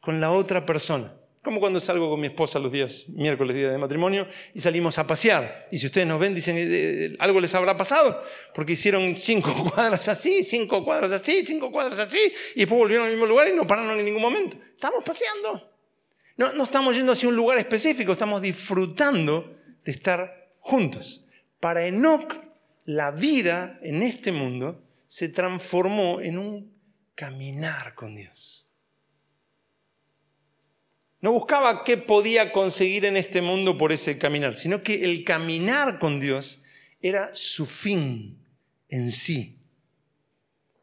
con 0.00 0.18
la 0.18 0.32
otra 0.32 0.64
persona. 0.64 1.12
Como 1.42 1.60
cuando 1.60 1.78
salgo 1.78 2.08
con 2.08 2.18
mi 2.18 2.28
esposa 2.28 2.58
los 2.58 2.72
días, 2.72 3.04
miércoles, 3.10 3.54
día 3.54 3.70
de 3.70 3.76
matrimonio, 3.76 4.26
y 4.54 4.60
salimos 4.60 4.98
a 4.98 5.06
pasear. 5.06 5.68
Y 5.70 5.76
si 5.76 5.86
ustedes 5.86 6.06
nos 6.06 6.18
ven, 6.18 6.34
dicen, 6.34 6.56
eh, 6.56 6.64
eh, 6.68 7.16
algo 7.18 7.38
les 7.38 7.54
habrá 7.54 7.76
pasado, 7.76 8.22
porque 8.54 8.72
hicieron 8.72 9.14
cinco 9.14 9.52
cuadras 9.74 10.08
así, 10.08 10.42
cinco 10.42 10.82
cuadras 10.82 11.12
así, 11.12 11.44
cinco 11.44 11.70
cuadras 11.70 11.98
así, 11.98 12.32
y 12.54 12.60
después 12.60 12.78
volvieron 12.78 13.04
al 13.04 13.12
mismo 13.12 13.26
lugar 13.26 13.48
y 13.48 13.52
no 13.52 13.66
pararon 13.66 13.98
en 13.98 14.06
ningún 14.06 14.22
momento. 14.22 14.56
Estamos 14.74 15.04
paseando. 15.04 15.70
No, 16.38 16.54
no 16.54 16.64
estamos 16.64 16.96
yendo 16.96 17.12
hacia 17.12 17.28
un 17.28 17.36
lugar 17.36 17.58
específico, 17.58 18.12
estamos 18.12 18.40
disfrutando 18.40 19.54
de 19.84 19.92
estar 19.92 20.54
juntos. 20.60 21.26
Para 21.58 21.86
Enoch, 21.86 22.49
la 22.90 23.12
vida 23.12 23.78
en 23.82 24.02
este 24.02 24.32
mundo 24.32 24.82
se 25.06 25.28
transformó 25.28 26.20
en 26.20 26.38
un 26.38 26.74
caminar 27.14 27.94
con 27.94 28.16
Dios. 28.16 28.66
No 31.20 31.30
buscaba 31.30 31.84
qué 31.84 31.98
podía 31.98 32.52
conseguir 32.52 33.04
en 33.04 33.16
este 33.16 33.42
mundo 33.42 33.78
por 33.78 33.92
ese 33.92 34.18
caminar, 34.18 34.56
sino 34.56 34.82
que 34.82 35.04
el 35.04 35.22
caminar 35.22 36.00
con 36.00 36.18
Dios 36.18 36.64
era 37.00 37.30
su 37.32 37.64
fin 37.64 38.36
en 38.88 39.12
sí. 39.12 39.56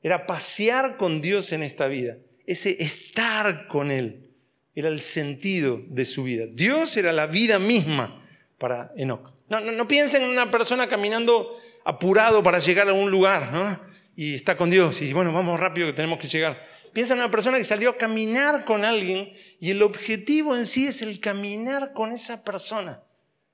Era 0.01 0.25
pasear 0.25 0.95
con 0.95 1.19
Dios 1.19 1.51
en 1.51 1.61
esta 1.61 1.87
vida. 1.87 2.15
Ese 2.45 2.81
estar 2.81 3.67
con 3.67 3.91
Él 3.91 4.31
era 4.75 4.87
el 4.87 5.01
sentido 5.01 5.81
de 5.89 6.05
su 6.05 6.23
vida. 6.23 6.45
Dios 6.49 6.95
era 6.95 7.11
la 7.11 7.27
vida 7.27 7.59
misma 7.59 8.25
para 8.57 8.93
Enoch. 8.95 9.37
No, 9.49 9.87
piensen 9.87 10.23
en 10.23 10.29
una 10.29 10.51
persona 10.51 10.89
caminando 10.89 11.57
apurado 11.87 12.43
para 12.43 12.59
llegar 12.59 12.89
a 12.89 12.93
un 12.93 13.09
lugar, 13.09 13.49
¿no? 13.53 13.79
Y 14.13 14.35
está 14.35 14.57
con 14.57 14.69
Dios 14.69 15.01
y 15.01 15.13
bueno, 15.13 15.31
vamos 15.31 15.57
rápido 15.57 15.87
que 15.87 15.93
tenemos 15.93 16.19
que 16.19 16.27
llegar. 16.27 16.67
Piensa 16.91 17.13
en 17.13 17.21
una 17.21 17.31
persona 17.31 17.57
que 17.57 17.63
salió 17.63 17.91
a 17.91 17.97
caminar 17.97 18.65
con 18.65 18.83
alguien 18.83 19.31
y 19.61 19.71
el 19.71 19.81
objetivo 19.81 20.57
en 20.57 20.65
sí 20.65 20.87
es 20.87 21.01
el 21.01 21.21
caminar 21.21 21.93
con 21.93 22.11
esa 22.11 22.43
persona 22.43 23.03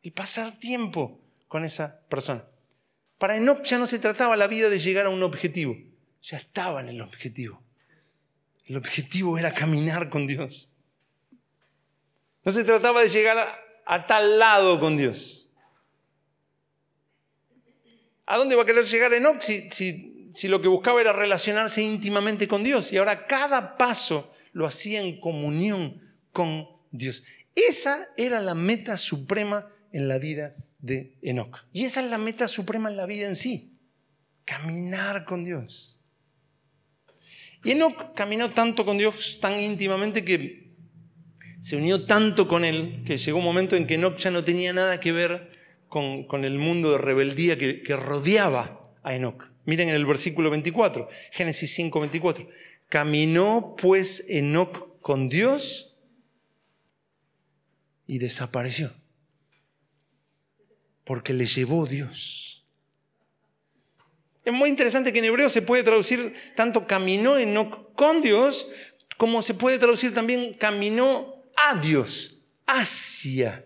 y 0.02 0.10
pasar 0.12 0.58
tiempo 0.58 1.22
con 1.48 1.64
esa 1.64 2.00
persona. 2.10 2.44
Para 3.20 3.38
Enoch 3.38 3.62
ya 3.62 3.78
no 3.78 3.86
se 3.86 4.00
trataba 4.00 4.36
la 4.36 4.48
vida 4.48 4.68
de 4.68 4.80
llegar 4.80 5.06
a 5.06 5.10
un 5.10 5.22
objetivo, 5.22 5.78
ya 6.24 6.38
estaba 6.38 6.82
en 6.82 6.90
el 6.90 7.02
objetivo. 7.02 7.62
El 8.66 8.78
objetivo 8.78 9.38
era 9.38 9.54
caminar 9.54 10.10
con 10.10 10.26
Dios. 10.26 10.72
No 12.44 12.52
se 12.52 12.64
trataba 12.64 13.02
de 13.02 13.10
llegar 13.10 13.38
a, 13.38 13.60
a 13.86 14.08
tal 14.08 14.40
lado 14.40 14.80
con 14.80 14.98
Dios. 14.98 15.43
¿A 18.26 18.38
dónde 18.38 18.56
va 18.56 18.64
a 18.64 18.66
querer 18.66 18.86
llegar 18.86 19.14
Enoch 19.14 19.42
si, 19.42 20.48
lo 20.48 20.62
que 20.62 20.68
buscaba 20.68 21.02
era 21.02 21.14
relacionarse 21.14 21.82
íntimamente 21.82 22.48
con 22.48 22.64
Dios? 22.64 22.94
Y 22.94 22.98
ahora 22.98 23.28
cada 23.28 23.78
paso 23.78 24.34
lo 24.54 24.66
hacía 24.66 25.02
en 25.02 25.20
comunión 25.20 26.00
con 26.32 26.68
Dios. 26.92 27.24
Esa 27.56 28.08
era 28.18 28.40
la 28.40 28.56
meta 28.56 28.98
suprema 28.98 29.68
en 29.92 30.08
la 30.08 30.18
vida 30.18 30.56
de 30.80 31.18
Enoch. 31.22 31.66
Y 31.72 31.86
esa 31.86 32.02
es 32.02 32.10
la 32.10 32.18
meta 32.18 32.48
suprema 32.48 32.90
en 32.90 32.98
la 32.98 33.06
vida 33.06 33.28
en 33.28 33.36
sí. 33.36 33.78
Caminar 34.46 35.26
con 35.26 35.44
Dios. 35.46 36.00
Y 37.64 37.72
Enoch 37.72 38.14
caminó 38.14 38.52
tanto 38.52 38.86
con 38.86 38.98
Dios, 38.98 39.40
tan 39.40 39.60
íntimamente, 39.60 40.26
que 40.26 40.64
se 41.62 41.78
unió 41.78 42.06
tanto 42.06 42.48
con 42.48 42.66
él 42.66 43.04
que 43.06 43.18
llegó 43.18 43.38
un 43.38 43.46
momento 43.46 43.76
en 43.76 43.88
que 43.88 43.96
Enoch 43.96 44.18
ya 44.18 44.32
no 44.32 44.44
tenía 44.44 44.74
nada 44.74 45.00
que 45.00 45.14
ver 45.14 45.50
con, 45.94 46.44
el 46.44 46.58
mundo 46.58 46.92
de 46.92 46.98
rebeldía 46.98 47.56
que, 47.56 47.96
rodeaba 47.96 48.90
a 49.04 49.14
Enoch. 49.14 49.44
Miren 49.66 49.90
en 49.90 49.96
el 49.96 50.08
versículo 50.08 50.50
24, 50.50 51.08
Génesis 51.32 51.72
5, 51.76 52.00
24. 52.00 52.50
Caminó 52.90 53.76
pues 53.78 54.26
Enoch 54.28 55.00
con 55.02 55.30
Dios 55.30 55.96
y 58.08 58.18
desapareció. 58.18 58.92
Porque 61.04 61.34
le 61.34 61.46
llevó 61.46 61.86
Dios. 61.86 62.66
Es 64.44 64.54
muy 64.54 64.70
interesante 64.70 65.14
que 65.14 65.20
en 65.20 65.26
hebreo 65.26 65.50
se 65.50 65.62
puede 65.62 65.84
traducir 65.84 66.34
tanto 66.56 66.88
caminó 66.88 67.38
Enoch 67.38 67.94
con 67.94 68.22
Dios 68.22 68.68
como 69.18 69.44
se 69.44 69.54
puede 69.54 69.78
traducir 69.78 70.12
también, 70.12 70.56
caminó 70.56 71.36
a 71.56 71.76
Dios, 71.76 72.42
hacia 72.66 73.64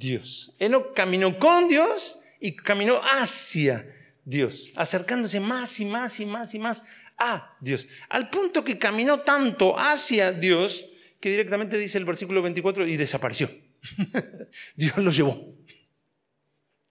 Dios. 0.00 0.54
Enoch 0.58 0.94
caminó 0.94 1.38
con 1.38 1.68
Dios 1.68 2.18
y 2.40 2.56
caminó 2.56 3.00
hacia 3.02 3.86
Dios, 4.24 4.72
acercándose 4.74 5.40
más 5.40 5.78
y 5.78 5.84
más 5.84 6.18
y 6.18 6.26
más 6.26 6.54
y 6.54 6.58
más 6.58 6.82
a 7.18 7.54
Dios. 7.60 7.86
Al 8.08 8.30
punto 8.30 8.64
que 8.64 8.78
caminó 8.78 9.20
tanto 9.20 9.78
hacia 9.78 10.32
Dios 10.32 10.90
que 11.20 11.28
directamente 11.28 11.76
dice 11.76 11.98
el 11.98 12.06
versículo 12.06 12.40
24 12.40 12.86
y 12.86 12.96
desapareció. 12.96 13.50
Dios 14.74 14.96
lo 14.96 15.10
llevó. 15.10 15.54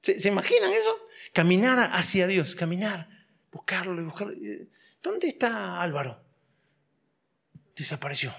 ¿Se, 0.01 0.27
imaginan 0.29 0.71
eso? 0.71 0.95
Caminar 1.33 1.89
hacia 1.93 2.27
Dios, 2.27 2.55
caminar, 2.55 3.09
buscarlo 3.51 3.99
y 3.99 4.05
buscarlo. 4.05 4.35
¿Dónde 5.01 5.27
está 5.27 5.81
Álvaro? 5.81 6.23
Desapareció. 7.75 8.33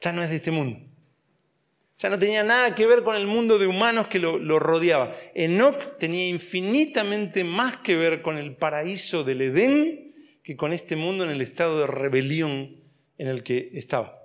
Ya 0.00 0.12
no 0.12 0.22
es 0.22 0.28
de 0.28 0.36
este 0.36 0.50
mundo. 0.50 0.93
Ya 1.98 2.10
no 2.10 2.18
tenía 2.18 2.42
nada 2.42 2.74
que 2.74 2.86
ver 2.86 3.04
con 3.04 3.14
el 3.16 3.26
mundo 3.26 3.58
de 3.58 3.66
humanos 3.66 4.08
que 4.08 4.18
lo, 4.18 4.58
rodeaba. 4.58 5.14
Enoch 5.34 5.96
tenía 5.98 6.28
infinitamente 6.28 7.44
más 7.44 7.76
que 7.76 7.96
ver 7.96 8.20
con 8.20 8.36
el 8.36 8.56
paraíso 8.56 9.22
del 9.22 9.42
Edén 9.42 10.12
que 10.42 10.56
con 10.56 10.72
este 10.72 10.96
mundo 10.96 11.24
en 11.24 11.30
el 11.30 11.40
estado 11.40 11.80
de 11.80 11.86
rebelión 11.86 12.76
en 13.16 13.28
el 13.28 13.42
que 13.42 13.70
estaba. 13.74 14.18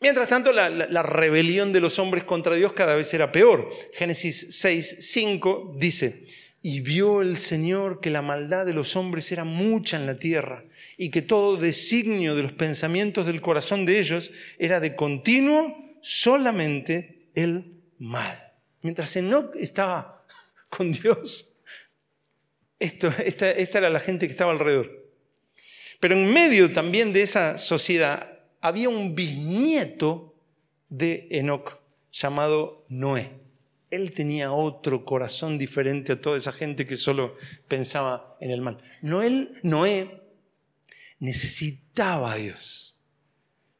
Mientras 0.00 0.28
tanto, 0.28 0.52
la, 0.52 1.02
rebelión 1.02 1.72
de 1.72 1.80
los 1.80 1.98
hombres 1.98 2.22
contra 2.22 2.54
Dios 2.54 2.72
cada 2.72 2.94
vez 2.94 3.12
era 3.12 3.32
peor. 3.32 3.68
Génesis 3.94 4.46
6, 4.50 4.98
5 5.00 5.74
dice, 5.76 6.24
y 6.62 6.80
vio 6.80 7.20
el 7.20 7.36
Señor 7.36 8.00
que 8.00 8.10
la 8.10 8.22
maldad 8.22 8.64
de 8.64 8.74
los 8.74 8.94
hombres 8.94 9.30
era 9.32 9.42
mucha 9.42 9.96
en 9.96 10.06
la 10.06 10.18
tierra 10.18 10.64
y 10.96 11.10
que 11.10 11.22
todo 11.22 11.56
designio 11.56 12.36
de 12.36 12.44
los 12.44 12.52
pensamientos 12.52 13.26
del 13.26 13.40
corazón 13.40 13.86
de 13.86 13.98
ellos 13.98 14.30
era 14.58 14.78
de 14.78 14.94
continuo 14.94 15.87
solamente 16.00 17.30
el 17.34 17.80
mal. 17.98 18.52
Mientras 18.82 19.16
Enoch 19.16 19.54
estaba 19.56 20.24
con 20.70 20.92
Dios, 20.92 21.54
esto, 22.78 23.08
esta, 23.24 23.50
esta 23.50 23.78
era 23.78 23.90
la 23.90 24.00
gente 24.00 24.26
que 24.26 24.32
estaba 24.32 24.52
alrededor. 24.52 25.08
Pero 26.00 26.14
en 26.14 26.32
medio 26.32 26.72
también 26.72 27.12
de 27.12 27.22
esa 27.22 27.58
sociedad 27.58 28.38
había 28.60 28.88
un 28.88 29.14
bisnieto 29.14 30.34
de 30.88 31.26
Enoch 31.30 31.78
llamado 32.12 32.84
Noé. 32.88 33.30
Él 33.90 34.12
tenía 34.12 34.52
otro 34.52 35.04
corazón 35.04 35.58
diferente 35.58 36.12
a 36.12 36.20
toda 36.20 36.36
esa 36.36 36.52
gente 36.52 36.86
que 36.86 36.96
solo 36.96 37.34
pensaba 37.68 38.36
en 38.40 38.50
el 38.50 38.60
mal. 38.60 38.78
Noé, 39.02 39.48
Noé 39.62 40.22
necesitaba 41.18 42.32
a 42.32 42.36
Dios. 42.36 42.97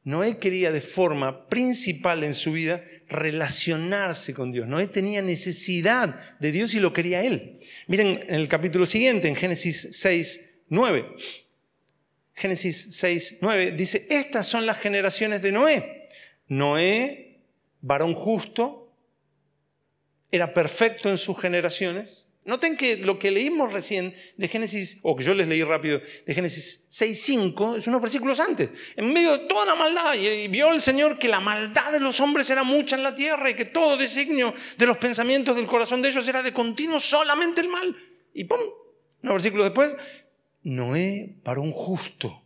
Noé 0.04 0.38
quería 0.38 0.72
de 0.72 0.80
forma 0.80 1.48
principal 1.48 2.24
en 2.24 2.34
su 2.34 2.52
vida 2.52 2.82
relacionarse 3.08 4.32
con 4.32 4.52
Dios. 4.52 4.68
Noé 4.68 4.86
tenía 4.86 5.22
necesidad 5.22 6.38
de 6.38 6.52
Dios 6.52 6.74
y 6.74 6.80
lo 6.80 6.92
quería 6.92 7.22
él. 7.22 7.60
Miren 7.88 8.24
en 8.28 8.34
el 8.34 8.48
capítulo 8.48 8.86
siguiente, 8.86 9.28
en 9.28 9.36
Génesis 9.36 9.88
6, 9.92 10.62
9. 10.68 11.06
Génesis 12.34 12.88
6, 12.92 13.38
9, 13.40 13.72
dice, 13.72 14.06
estas 14.08 14.46
son 14.46 14.64
las 14.64 14.78
generaciones 14.78 15.42
de 15.42 15.52
Noé. 15.52 16.08
Noé, 16.46 17.40
varón 17.80 18.14
justo, 18.14 18.94
era 20.30 20.54
perfecto 20.54 21.10
en 21.10 21.18
sus 21.18 21.38
generaciones. 21.40 22.27
Noten 22.48 22.78
que 22.78 22.96
lo 22.96 23.18
que 23.18 23.30
leímos 23.30 23.74
recién 23.74 24.14
de 24.38 24.48
Génesis, 24.48 25.00
o 25.02 25.14
que 25.14 25.22
yo 25.22 25.34
les 25.34 25.46
leí 25.46 25.62
rápido, 25.62 26.00
de 26.24 26.34
Génesis 26.34 26.86
6, 26.88 27.22
5, 27.22 27.76
es 27.76 27.86
unos 27.86 28.00
versículos 28.00 28.40
antes. 28.40 28.70
En 28.96 29.12
medio 29.12 29.36
de 29.36 29.44
toda 29.44 29.66
la 29.66 29.74
maldad, 29.74 30.14
y 30.14 30.48
vio 30.48 30.72
el 30.72 30.80
Señor 30.80 31.18
que 31.18 31.28
la 31.28 31.40
maldad 31.40 31.92
de 31.92 32.00
los 32.00 32.18
hombres 32.20 32.48
era 32.48 32.62
mucha 32.62 32.96
en 32.96 33.02
la 33.02 33.14
tierra 33.14 33.50
y 33.50 33.54
que 33.54 33.66
todo 33.66 33.98
designio 33.98 34.54
de 34.78 34.86
los 34.86 34.96
pensamientos 34.96 35.54
del 35.56 35.66
corazón 35.66 36.00
de 36.00 36.08
ellos 36.08 36.26
era 36.26 36.42
de 36.42 36.54
continuo 36.54 36.98
solamente 36.98 37.60
el 37.60 37.68
mal. 37.68 37.94
Y 38.32 38.44
pum, 38.44 38.60
unos 39.22 39.34
versículos 39.34 39.66
después, 39.66 39.94
Noé 40.62 41.36
un 41.44 41.72
justo. 41.72 42.42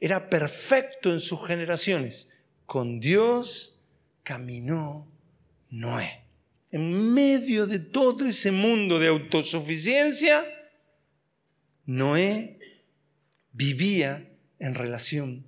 Era 0.00 0.30
perfecto 0.30 1.12
en 1.12 1.20
sus 1.20 1.46
generaciones. 1.46 2.30
Con 2.64 3.00
Dios 3.00 3.78
caminó 4.22 5.06
Noé. 5.68 6.25
En 6.70 7.14
medio 7.14 7.66
de 7.66 7.78
todo 7.78 8.26
ese 8.26 8.50
mundo 8.50 8.98
de 8.98 9.08
autosuficiencia, 9.08 10.44
Noé 11.86 12.58
vivía 13.52 14.28
en 14.58 14.74
relación 14.74 15.46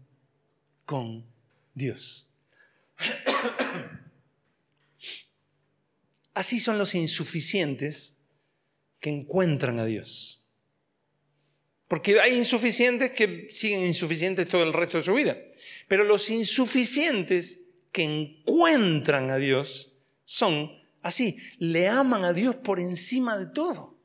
con 0.84 1.26
Dios. 1.74 2.28
Así 6.34 6.60
son 6.60 6.78
los 6.78 6.94
insuficientes 6.94 8.16
que 9.00 9.10
encuentran 9.10 9.80
a 9.80 9.86
Dios. 9.86 10.40
Porque 11.88 12.20
hay 12.20 12.36
insuficientes 12.36 13.10
que 13.12 13.48
siguen 13.50 13.82
insuficientes 13.82 14.48
todo 14.48 14.62
el 14.62 14.72
resto 14.72 14.98
de 14.98 15.04
su 15.04 15.14
vida. 15.14 15.36
Pero 15.88 16.04
los 16.04 16.30
insuficientes 16.30 17.62
que 17.90 18.04
encuentran 18.04 19.30
a 19.30 19.38
Dios 19.38 19.96
son 20.24 20.70
así, 21.02 21.38
le 21.58 21.88
aman 21.88 22.24
a 22.24 22.32
Dios 22.32 22.56
por 22.56 22.80
encima 22.80 23.36
de 23.36 23.46
todo. 23.46 23.98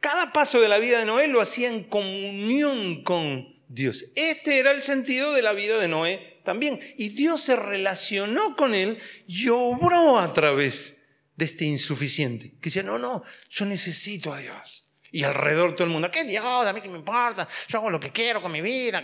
Cada 0.00 0.32
paso 0.32 0.60
de 0.60 0.68
la 0.68 0.78
vida 0.78 0.98
de 0.98 1.06
Noé 1.06 1.28
lo 1.28 1.40
hacía 1.40 1.68
en 1.68 1.84
comunión 1.84 3.02
con 3.04 3.54
Dios. 3.68 4.04
Este 4.14 4.58
era 4.58 4.70
el 4.70 4.82
sentido 4.82 5.32
de 5.32 5.42
la 5.42 5.52
vida 5.52 5.78
de 5.78 5.88
Noé 5.88 6.40
también. 6.44 6.78
Y 6.96 7.10
Dios 7.10 7.40
se 7.40 7.56
relacionó 7.56 8.54
con 8.56 8.74
él 8.74 8.98
y 9.26 9.48
obró 9.48 10.18
a 10.18 10.32
través 10.32 10.98
de 11.36 11.46
este 11.46 11.64
insuficiente. 11.64 12.50
Que 12.60 12.68
decía, 12.68 12.82
no, 12.82 12.98
no, 12.98 13.22
yo 13.48 13.64
necesito 13.64 14.32
a 14.32 14.38
Dios. 14.38 14.84
Y 15.10 15.22
alrededor 15.22 15.74
todo 15.74 15.86
el 15.86 15.92
mundo, 15.92 16.10
¿qué 16.10 16.24
Dios? 16.24 16.44
A 16.44 16.72
mí 16.72 16.80
qué 16.82 16.88
me 16.88 16.98
importa. 16.98 17.48
Yo 17.68 17.78
hago 17.78 17.88
lo 17.88 18.00
que 18.00 18.10
quiero 18.10 18.42
con 18.42 18.52
mi 18.52 18.60
vida. 18.60 19.02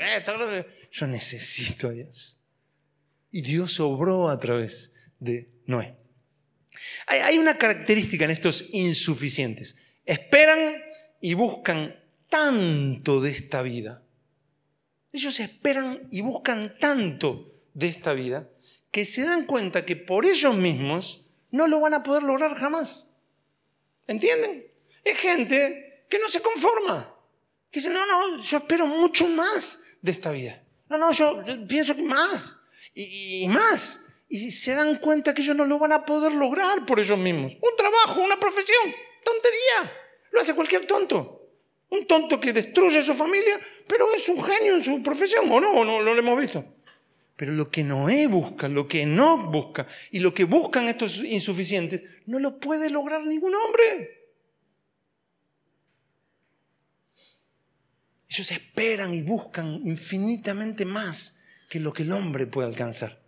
Yo 0.90 1.07
necesito 1.07 1.88
a 1.88 1.93
Dios. 1.93 2.40
Y 3.31 3.43
Dios 3.43 3.79
obró 3.81 4.29
a 4.29 4.38
través 4.38 4.93
de 5.19 5.51
Noé. 5.66 6.00
Hay 7.07 7.38
una 7.38 7.59
característica 7.59 8.25
en 8.25 8.31
estos 8.31 8.66
insuficientes. 8.71 9.77
Esperan 10.05 10.83
y 11.21 11.35
buscan 11.35 11.97
tanto 12.29 13.21
de 13.21 13.31
esta 13.31 13.62
vida. 13.62 14.03
Ellos 15.12 15.40
esperan 15.40 16.09
y 16.11 16.21
buscan 16.21 16.79
tanto 16.79 17.53
de 17.75 17.88
esta 17.88 18.12
vida 18.12 18.49
que 18.90 19.05
se 19.05 19.23
dan 19.23 19.47
cuenta 19.47 19.85
que 19.85 19.97
por 19.97 20.27
ellos 20.27 20.57
mismos 20.57 21.27
no 21.51 21.66
lo 21.66 21.81
van 21.81 21.95
a 21.95 22.03
poder 22.03 22.23
lograr 22.23 22.57
jamás. 22.59 23.09
¿Entienden? 24.07 24.66
Es 25.05 25.19
gente 25.19 26.05
que 26.09 26.19
no 26.19 26.29
se 26.29 26.40
conforma. 26.40 27.14
Que 27.71 27.81
dice, 27.81 27.90
no, 27.90 28.05
no, 28.07 28.43
yo 28.43 28.59
espero 28.59 28.87
mucho 28.87 29.29
más 29.29 29.79
de 30.03 30.12
esta 30.12 30.33
vida. 30.33 30.62
No, 30.88 30.99
no, 30.99 31.12
yo, 31.12 31.45
pienso 31.69 31.95
que 31.95 32.03
más 32.03 32.57
y, 32.95 33.45
y, 33.45 33.49
más. 33.49 34.01
Y 34.33 34.53
se 34.53 34.75
dan 34.75 34.97
cuenta 34.99 35.35
que 35.35 35.43
ellos 35.43 35.57
no 35.57 35.64
lo 35.64 35.79
van 35.79 35.93
a 35.93 36.07
poder 36.07 36.33
lograr 36.33 36.87
por 36.87 37.01
ellos 37.01 37.19
mismos. 37.19 37.53
Un 37.61 37.77
trabajo, 37.77 38.23
una 38.23 38.38
profesión, 38.38 38.95
tontería. 39.25 39.93
Lo 40.31 40.40
hace 40.40 40.55
cualquier 40.55 40.87
tonto. 40.87 41.49
Un 41.88 42.07
tonto 42.07 42.38
que 42.38 42.53
destruye 42.53 43.01
a 43.01 43.03
su 43.03 43.12
familia, 43.12 43.61
pero 43.88 44.14
es 44.14 44.29
un 44.29 44.40
genio 44.40 44.77
en 44.77 44.85
su 44.85 45.03
profesión, 45.03 45.51
¿o 45.51 45.61
no? 45.61 45.73
¿O 45.73 45.85
no, 45.85 46.01
no 46.01 46.14
lo 46.14 46.19
hemos 46.19 46.40
visto? 46.40 46.64
Pero 47.35 47.53
lo 47.53 47.71
que 47.71 47.83
Noé 47.83 48.29
busca, 48.29 48.69
lo 48.69 48.87
que 48.87 49.05
no 49.05 49.51
busca 49.51 49.88
y 50.12 50.21
lo 50.21 50.33
que 50.33 50.45
buscan 50.45 50.88
estos 50.88 51.25
insuficientes, 51.25 52.05
no 52.27 52.38
lo 52.38 52.61
puede 52.61 52.88
lograr 52.88 53.27
ningún 53.27 53.55
hombre. 53.55 54.29
Ellos 58.29 58.53
esperan 58.53 59.12
y 59.12 59.23
buscan 59.23 59.81
infinitamente 59.85 60.85
más 60.85 61.37
que 61.69 61.81
lo 61.81 61.93
que 61.93 62.05
el 62.05 62.12
hombre 62.12 62.47
puede 62.47 62.69
alcanzar. 62.69 63.19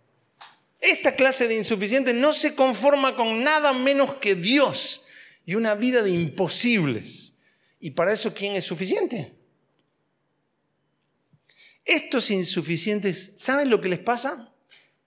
Esta 0.83 1.15
clase 1.15 1.47
de 1.47 1.55
insuficiente 1.55 2.13
no 2.13 2.33
se 2.33 2.55
conforma 2.55 3.15
con 3.15 3.41
nada 3.41 3.71
menos 3.71 4.15
que 4.15 4.35
Dios 4.35 5.05
y 5.45 5.55
una 5.55 5.75
vida 5.75 6.03
de 6.03 6.09
imposibles. 6.09 7.37
¿Y 7.79 7.91
para 7.91 8.11
eso 8.11 8.33
quién 8.33 8.55
es 8.55 8.65
suficiente? 8.65 9.33
Estos 11.85 12.29
insuficientes, 12.31 13.31
¿saben 13.37 13.69
lo 13.69 13.79
que 13.79 13.87
les 13.87 13.99
pasa? 13.99 14.53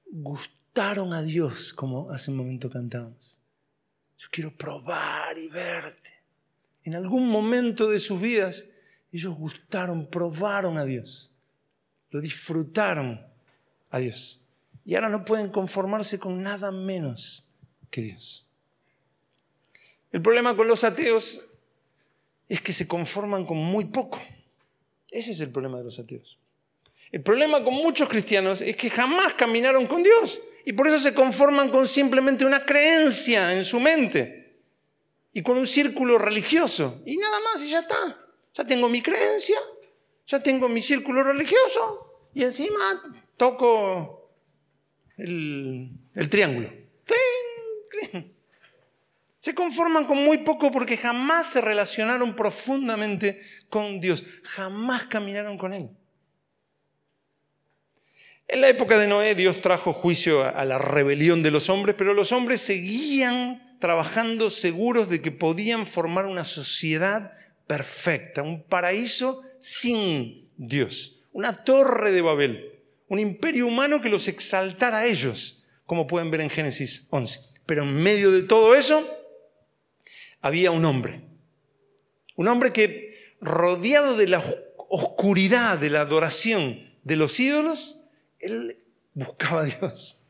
Gustaron 0.06 1.12
a 1.12 1.22
Dios, 1.22 1.74
como 1.74 2.10
hace 2.10 2.30
un 2.30 2.38
momento 2.38 2.70
cantamos. 2.70 3.42
Yo 4.16 4.28
quiero 4.30 4.56
probar 4.56 5.36
y 5.36 5.48
verte. 5.48 6.10
En 6.84 6.94
algún 6.94 7.28
momento 7.28 7.90
de 7.90 7.98
sus 7.98 8.18
vidas 8.18 8.64
ellos 9.12 9.36
gustaron, 9.36 10.06
probaron 10.06 10.78
a 10.78 10.86
Dios, 10.86 11.32
lo 12.08 12.22
disfrutaron 12.22 13.20
a 13.90 13.98
Dios. 13.98 14.40
Y 14.86 14.94
ahora 14.94 15.08
no 15.08 15.24
pueden 15.24 15.50
conformarse 15.50 16.20
con 16.20 16.42
nada 16.42 16.70
menos 16.70 17.44
que 17.90 18.02
Dios. 18.02 18.46
El 20.12 20.22
problema 20.22 20.56
con 20.56 20.68
los 20.68 20.84
ateos 20.84 21.42
es 22.48 22.60
que 22.60 22.72
se 22.72 22.86
conforman 22.86 23.44
con 23.44 23.56
muy 23.56 23.86
poco. 23.86 24.20
Ese 25.10 25.32
es 25.32 25.40
el 25.40 25.50
problema 25.50 25.78
de 25.78 25.84
los 25.84 25.98
ateos. 25.98 26.38
El 27.10 27.20
problema 27.22 27.64
con 27.64 27.74
muchos 27.74 28.08
cristianos 28.08 28.60
es 28.62 28.76
que 28.76 28.88
jamás 28.88 29.34
caminaron 29.34 29.86
con 29.86 30.04
Dios 30.04 30.40
y 30.64 30.72
por 30.72 30.86
eso 30.86 31.00
se 31.00 31.12
conforman 31.12 31.70
con 31.70 31.88
simplemente 31.88 32.44
una 32.44 32.64
creencia 32.64 33.56
en 33.56 33.64
su 33.64 33.80
mente 33.80 34.60
y 35.32 35.42
con 35.42 35.58
un 35.58 35.66
círculo 35.66 36.16
religioso. 36.16 37.02
Y 37.04 37.16
nada 37.16 37.38
más 37.40 37.62
y 37.64 37.70
ya 37.70 37.80
está. 37.80 38.24
Ya 38.54 38.64
tengo 38.64 38.88
mi 38.88 39.02
creencia, 39.02 39.58
ya 40.26 40.40
tengo 40.40 40.68
mi 40.68 40.80
círculo 40.80 41.24
religioso 41.24 42.28
y 42.32 42.44
encima 42.44 43.02
toco 43.36 44.25
el, 45.16 45.90
triángulo. 46.30 46.70
Se 49.40 49.54
conforman 49.54 50.06
con 50.06 50.18
muy 50.18 50.38
poco 50.38 50.70
porque 50.70 50.96
jamás 50.96 51.50
se 51.50 51.60
relacionaron 51.60 52.34
profundamente 52.34 53.40
con 53.68 54.00
Dios, 54.00 54.24
jamás 54.42 55.04
caminaron 55.04 55.56
con 55.56 55.72
Él. 55.72 55.90
En 58.48 58.60
la 58.60 58.68
época 58.68 58.98
de 58.98 59.08
Noé 59.08 59.34
Dios 59.34 59.60
trajo 59.60 59.92
juicio 59.92 60.44
a 60.44 60.64
la 60.64 60.78
rebelión 60.78 61.42
de 61.42 61.50
los 61.50 61.68
hombres, 61.68 61.96
pero 61.96 62.14
los 62.14 62.32
hombres 62.32 62.60
seguían 62.60 63.78
trabajando 63.78 64.50
seguros 64.50 65.08
de 65.08 65.20
que 65.20 65.32
podían 65.32 65.86
formar 65.86 66.26
una 66.26 66.44
sociedad 66.44 67.32
perfecta, 67.66 68.42
un 68.42 68.62
paraíso 68.62 69.42
sin 69.60 70.48
Dios, 70.56 71.20
una 71.32 71.64
torre 71.64 72.12
de 72.12 72.22
Babel, 72.22 72.75
un 73.08 73.18
imperio 73.18 73.66
humano 73.66 74.00
que 74.00 74.08
los 74.08 74.28
exaltara 74.28 74.98
a 74.98 75.06
ellos, 75.06 75.62
como 75.84 76.06
pueden 76.06 76.30
ver 76.30 76.40
en 76.40 76.50
Génesis 76.50 77.06
11. 77.10 77.40
Pero 77.66 77.82
en 77.82 78.02
medio 78.02 78.30
de 78.30 78.42
todo 78.42 78.74
eso 78.74 79.08
había 80.40 80.70
un 80.70 80.84
hombre, 80.84 81.22
un 82.36 82.48
hombre 82.48 82.72
que 82.72 83.34
rodeado 83.40 84.16
de 84.16 84.28
la 84.28 84.42
oscuridad 84.88 85.78
de 85.78 85.90
la 85.90 86.02
adoración 86.02 86.90
de 87.04 87.16
los 87.16 87.38
ídolos, 87.38 88.00
él 88.38 88.78
buscaba 89.14 89.62
a 89.62 89.64
Dios. 89.64 90.22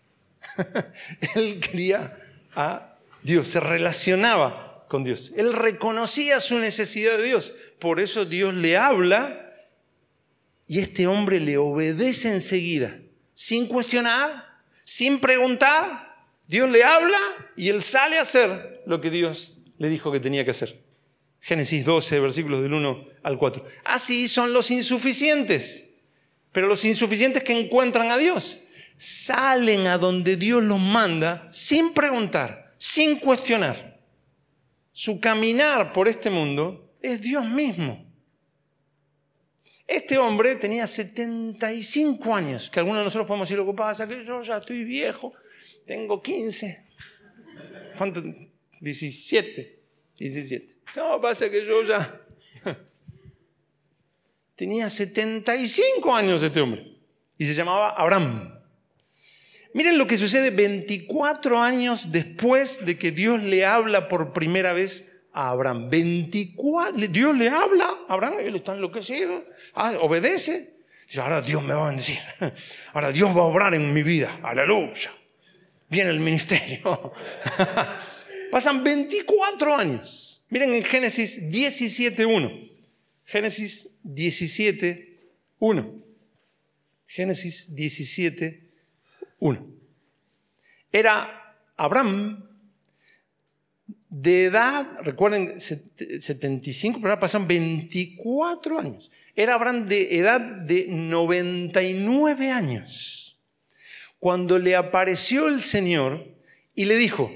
él 1.34 1.60
quería 1.60 2.16
a 2.54 2.98
Dios, 3.22 3.48
se 3.48 3.60
relacionaba 3.60 4.86
con 4.88 5.04
Dios. 5.04 5.32
Él 5.36 5.52
reconocía 5.52 6.40
su 6.40 6.58
necesidad 6.58 7.18
de 7.18 7.24
Dios. 7.24 7.54
Por 7.78 8.00
eso 8.00 8.24
Dios 8.24 8.54
le 8.54 8.76
habla 8.76 9.45
y 10.66 10.80
este 10.80 11.06
hombre 11.06 11.40
le 11.40 11.58
obedece 11.58 12.32
enseguida, 12.32 12.98
sin 13.34 13.66
cuestionar, 13.66 14.44
sin 14.84 15.20
preguntar. 15.20 16.06
Dios 16.48 16.70
le 16.70 16.84
habla 16.84 17.18
y 17.56 17.68
él 17.68 17.82
sale 17.82 18.18
a 18.18 18.22
hacer 18.22 18.82
lo 18.86 19.00
que 19.00 19.10
Dios 19.10 19.56
le 19.78 19.88
dijo 19.88 20.12
que 20.12 20.20
tenía 20.20 20.44
que 20.44 20.52
hacer. 20.52 20.80
Génesis 21.40 21.84
12, 21.84 22.20
versículos 22.20 22.62
del 22.62 22.74
1 22.74 23.08
al 23.22 23.38
4. 23.38 23.64
Así 23.84 24.26
son 24.28 24.52
los 24.52 24.70
insuficientes, 24.70 25.88
pero 26.52 26.66
los 26.66 26.84
insuficientes 26.84 27.42
que 27.42 27.58
encuentran 27.58 28.10
a 28.10 28.18
Dios 28.18 28.60
salen 28.96 29.86
a 29.86 29.98
donde 29.98 30.36
Dios 30.36 30.62
los 30.62 30.80
manda 30.80 31.48
sin 31.52 31.92
preguntar, 31.92 32.74
sin 32.78 33.18
cuestionar. 33.18 34.00
Su 34.92 35.20
caminar 35.20 35.92
por 35.92 36.08
este 36.08 36.30
mundo 36.30 36.90
es 37.02 37.20
Dios 37.20 37.44
mismo. 37.44 38.05
Este 39.86 40.18
hombre 40.18 40.56
tenía 40.56 40.86
75 40.86 42.34
años, 42.34 42.68
que 42.68 42.80
algunos 42.80 43.00
de 43.00 43.04
nosotros 43.04 43.26
podemos 43.26 43.48
decir 43.48 43.58
lo 43.58 43.66
que 43.66 44.08
que 44.08 44.24
yo 44.24 44.42
ya 44.42 44.56
estoy 44.56 44.82
viejo, 44.82 45.32
tengo 45.86 46.20
15. 46.20 46.84
¿Cuánto? 47.96 48.22
17. 48.80 49.78
17. 50.18 50.74
No, 50.96 51.20
pasa 51.20 51.48
que 51.48 51.64
yo 51.64 51.82
ya... 51.84 52.20
Tenía 54.56 54.88
75 54.88 56.14
años 56.14 56.42
este 56.42 56.62
hombre 56.62 56.96
y 57.36 57.44
se 57.44 57.54
llamaba 57.54 57.90
Abraham. 57.90 58.58
Miren 59.74 59.98
lo 59.98 60.06
que 60.06 60.16
sucede 60.16 60.48
24 60.48 61.60
años 61.60 62.10
después 62.10 62.86
de 62.86 62.98
que 62.98 63.12
Dios 63.12 63.42
le 63.42 63.66
habla 63.66 64.08
por 64.08 64.32
primera 64.32 64.72
vez 64.72 65.15
a 65.36 65.50
Abraham. 65.50 65.90
24, 65.90 66.96
Dios 67.08 67.36
le 67.36 67.50
habla 67.50 67.84
a 68.08 68.14
Abraham, 68.14 68.36
él 68.40 68.56
está 68.56 68.74
enloquecido, 68.74 69.44
ah, 69.74 69.92
obedece. 70.00 70.74
Dice, 71.06 71.20
ahora 71.20 71.42
Dios 71.42 71.62
me 71.62 71.74
va 71.74 71.84
a 71.84 71.88
bendecir, 71.88 72.18
ahora 72.94 73.12
Dios 73.12 73.36
va 73.36 73.42
a 73.42 73.44
obrar 73.44 73.74
en 73.74 73.92
mi 73.92 74.02
vida, 74.02 74.40
aleluya. 74.42 75.12
Viene 75.88 76.10
el 76.10 76.20
ministerio. 76.20 77.12
Pasan 78.50 78.82
24 78.82 79.76
años. 79.76 80.42
Miren 80.48 80.74
en 80.74 80.82
Génesis 80.82 81.40
17.1. 81.42 82.70
Génesis 83.24 83.88
17.1. 84.04 86.02
Génesis 87.06 87.72
17.1. 87.76 89.66
Era 90.90 91.54
Abraham 91.76 92.45
de 94.18 94.44
edad, 94.44 94.86
recuerden, 95.02 95.60
75, 95.60 97.00
pero 97.00 97.10
ahora 97.10 97.20
pasan 97.20 97.46
24 97.46 98.80
años. 98.80 99.10
Era 99.34 99.54
Abraham 99.54 99.86
de 99.86 100.16
edad 100.18 100.40
de 100.40 100.86
99 100.88 102.50
años. 102.50 103.38
Cuando 104.18 104.58
le 104.58 104.74
apareció 104.74 105.48
el 105.48 105.60
Señor 105.60 106.26
y 106.74 106.86
le 106.86 106.96
dijo, 106.96 107.30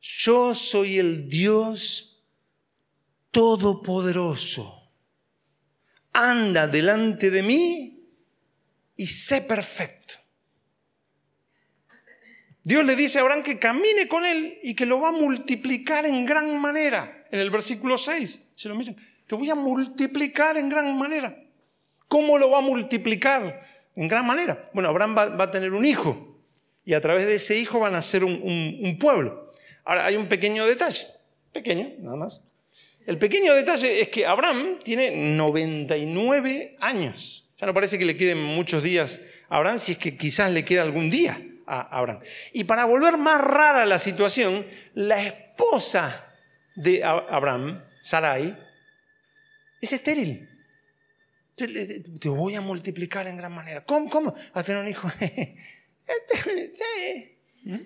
yo 0.00 0.54
soy 0.54 0.98
el 0.98 1.28
Dios 1.28 2.22
todopoderoso. 3.30 4.90
Anda 6.14 6.66
delante 6.66 7.30
de 7.30 7.42
mí 7.42 8.06
y 8.96 9.06
sé 9.06 9.42
perfecto. 9.42 10.14
Dios 12.64 12.84
le 12.84 12.94
dice 12.94 13.18
a 13.18 13.22
Abraham 13.22 13.42
que 13.42 13.58
camine 13.58 14.06
con 14.06 14.24
él 14.24 14.58
y 14.62 14.74
que 14.74 14.86
lo 14.86 15.00
va 15.00 15.08
a 15.08 15.12
multiplicar 15.12 16.06
en 16.06 16.24
gran 16.24 16.60
manera. 16.60 17.24
En 17.30 17.40
el 17.40 17.50
versículo 17.50 17.96
6, 17.96 18.52
se 18.54 18.68
lo 18.68 18.76
miren, 18.76 18.96
te 19.26 19.34
voy 19.34 19.50
a 19.50 19.54
multiplicar 19.54 20.56
en 20.56 20.68
gran 20.68 20.96
manera. 20.96 21.36
¿Cómo 22.06 22.38
lo 22.38 22.50
va 22.50 22.58
a 22.58 22.62
multiplicar? 22.62 23.60
En 23.96 24.06
gran 24.06 24.26
manera. 24.26 24.70
Bueno, 24.72 24.88
Abraham 24.90 25.16
va, 25.16 25.44
a 25.44 25.50
tener 25.50 25.72
un 25.72 25.84
hijo 25.84 26.38
y 26.84 26.94
a 26.94 27.00
través 27.00 27.26
de 27.26 27.34
ese 27.34 27.58
hijo 27.58 27.80
van 27.80 27.94
a 27.94 28.02
ser 28.02 28.22
un, 28.22 28.40
un 28.42 28.98
pueblo. 28.98 29.52
Ahora, 29.84 30.06
hay 30.06 30.16
un 30.16 30.28
pequeño 30.28 30.64
detalle, 30.66 31.06
pequeño, 31.52 31.90
nada 31.98 32.16
más. 32.16 32.42
El 33.06 33.18
pequeño 33.18 33.54
detalle 33.54 34.00
es 34.00 34.08
que 34.08 34.24
Abraham 34.24 34.78
tiene 34.84 35.10
99 35.36 36.76
años. 36.78 37.50
Ya 37.60 37.66
no 37.66 37.74
parece 37.74 37.98
que 37.98 38.04
le 38.04 38.16
queden 38.16 38.42
muchos 38.42 38.82
días 38.82 39.20
a 39.48 39.56
Abraham, 39.56 39.78
si 39.80 39.92
es 39.92 39.98
que 39.98 40.16
quizás 40.16 40.52
le 40.52 40.64
queda 40.64 40.82
algún 40.82 41.10
día 41.10 41.40
a 41.66 41.98
Abraham. 41.98 42.20
Y 42.52 42.64
para 42.64 42.84
volver 42.84 43.16
más 43.18 43.40
rara 43.40 43.84
la 43.84 43.98
situación, 43.98 44.66
la 44.94 45.22
esposa 45.22 46.26
de 46.74 47.04
Abraham, 47.04 47.82
Sarai, 48.00 48.58
es 49.80 49.92
estéril. 49.92 50.48
Te 51.54 52.28
voy 52.28 52.54
a 52.54 52.60
multiplicar 52.60 53.26
en 53.26 53.36
gran 53.36 53.52
manera. 53.52 53.84
¿Cómo? 53.84 54.08
¿Cómo? 54.08 54.32
¿Vas 54.32 54.50
a 54.54 54.62
tener 54.64 54.82
un 54.82 54.88
hijo? 54.88 55.08
sí. 56.72 57.38
¿Mm? 57.64 57.76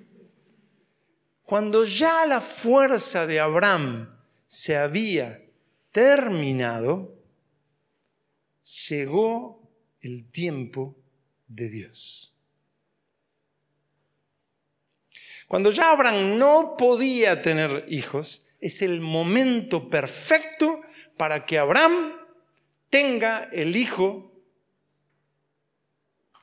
Cuando 1.43 1.85
ya 1.85 2.27
la 2.27 2.41
fuerza 2.41 3.27
de 3.27 3.41
Abraham 3.41 4.17
se 4.47 4.77
había 4.77 5.45
terminado, 5.93 7.15
llegó 8.89 9.62
el 10.01 10.29
tiempo 10.31 10.97
de 11.47 11.69
Dios. 11.69 12.36
Cuando 15.49 15.71
ya 15.71 15.93
Abraham 15.93 16.39
no 16.39 16.75
podía 16.77 17.41
tener 17.41 17.85
hijos, 17.89 18.47
es 18.61 18.83
el 18.83 19.01
momento 19.01 19.89
perfecto 19.89 20.81
para 21.17 21.45
que 21.45 21.59
Abraham 21.59 22.13
tenga 22.91 23.49
el 23.53 23.77
hijo 23.77 24.33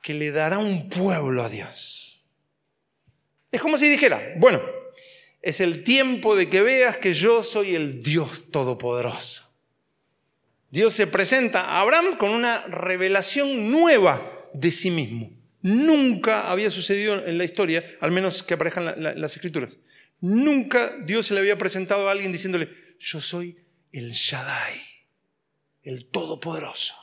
que 0.02 0.14
le 0.14 0.30
dará 0.30 0.58
un 0.58 0.88
pueblo 0.88 1.42
a 1.42 1.48
Dios. 1.48 2.22
Es 3.50 3.60
como 3.60 3.78
si 3.78 3.88
dijera, 3.88 4.34
bueno, 4.36 4.60
es 5.40 5.60
el 5.60 5.84
tiempo 5.84 6.36
de 6.36 6.48
que 6.48 6.62
veas 6.62 6.96
que 6.96 7.14
yo 7.14 7.42
soy 7.42 7.74
el 7.74 8.02
Dios 8.02 8.50
Todopoderoso. 8.50 9.50
Dios 10.70 10.94
se 10.94 11.06
presenta 11.06 11.60
a 11.60 11.80
Abraham 11.80 12.16
con 12.16 12.30
una 12.30 12.62
revelación 12.62 13.70
nueva 13.70 14.48
de 14.54 14.72
sí 14.72 14.90
mismo. 14.90 15.30
Nunca 15.64 16.50
había 16.50 16.68
sucedido 16.68 17.26
en 17.26 17.38
la 17.38 17.44
historia, 17.44 17.82
al 18.00 18.12
menos 18.12 18.42
que 18.42 18.52
aparezcan 18.52 18.84
las 18.98 19.34
escrituras. 19.34 19.74
Nunca 20.20 20.92
Dios 21.06 21.26
se 21.26 21.32
le 21.32 21.40
había 21.40 21.56
presentado 21.56 22.06
a 22.06 22.12
alguien 22.12 22.32
diciéndole, 22.32 22.68
yo 22.98 23.18
soy 23.18 23.56
el 23.90 24.10
Shaddai, 24.12 24.78
el 25.82 26.10
Todopoderoso. 26.10 26.94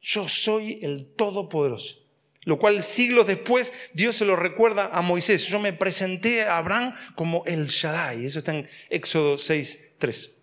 Yo 0.00 0.28
soy 0.28 0.78
el 0.80 1.12
Todopoderoso. 1.16 2.06
Lo 2.44 2.60
cual 2.60 2.80
siglos 2.84 3.26
después 3.26 3.72
Dios 3.94 4.14
se 4.14 4.26
lo 4.26 4.36
recuerda 4.36 4.90
a 4.92 5.02
Moisés. 5.02 5.48
Yo 5.48 5.58
me 5.58 5.72
presenté 5.72 6.44
a 6.44 6.58
Abraham 6.58 6.94
como 7.16 7.42
el 7.46 7.66
Shaddai. 7.66 8.26
Eso 8.26 8.38
está 8.38 8.54
en 8.54 8.68
Éxodo 8.90 9.38
6, 9.38 9.94
3. 9.98 10.36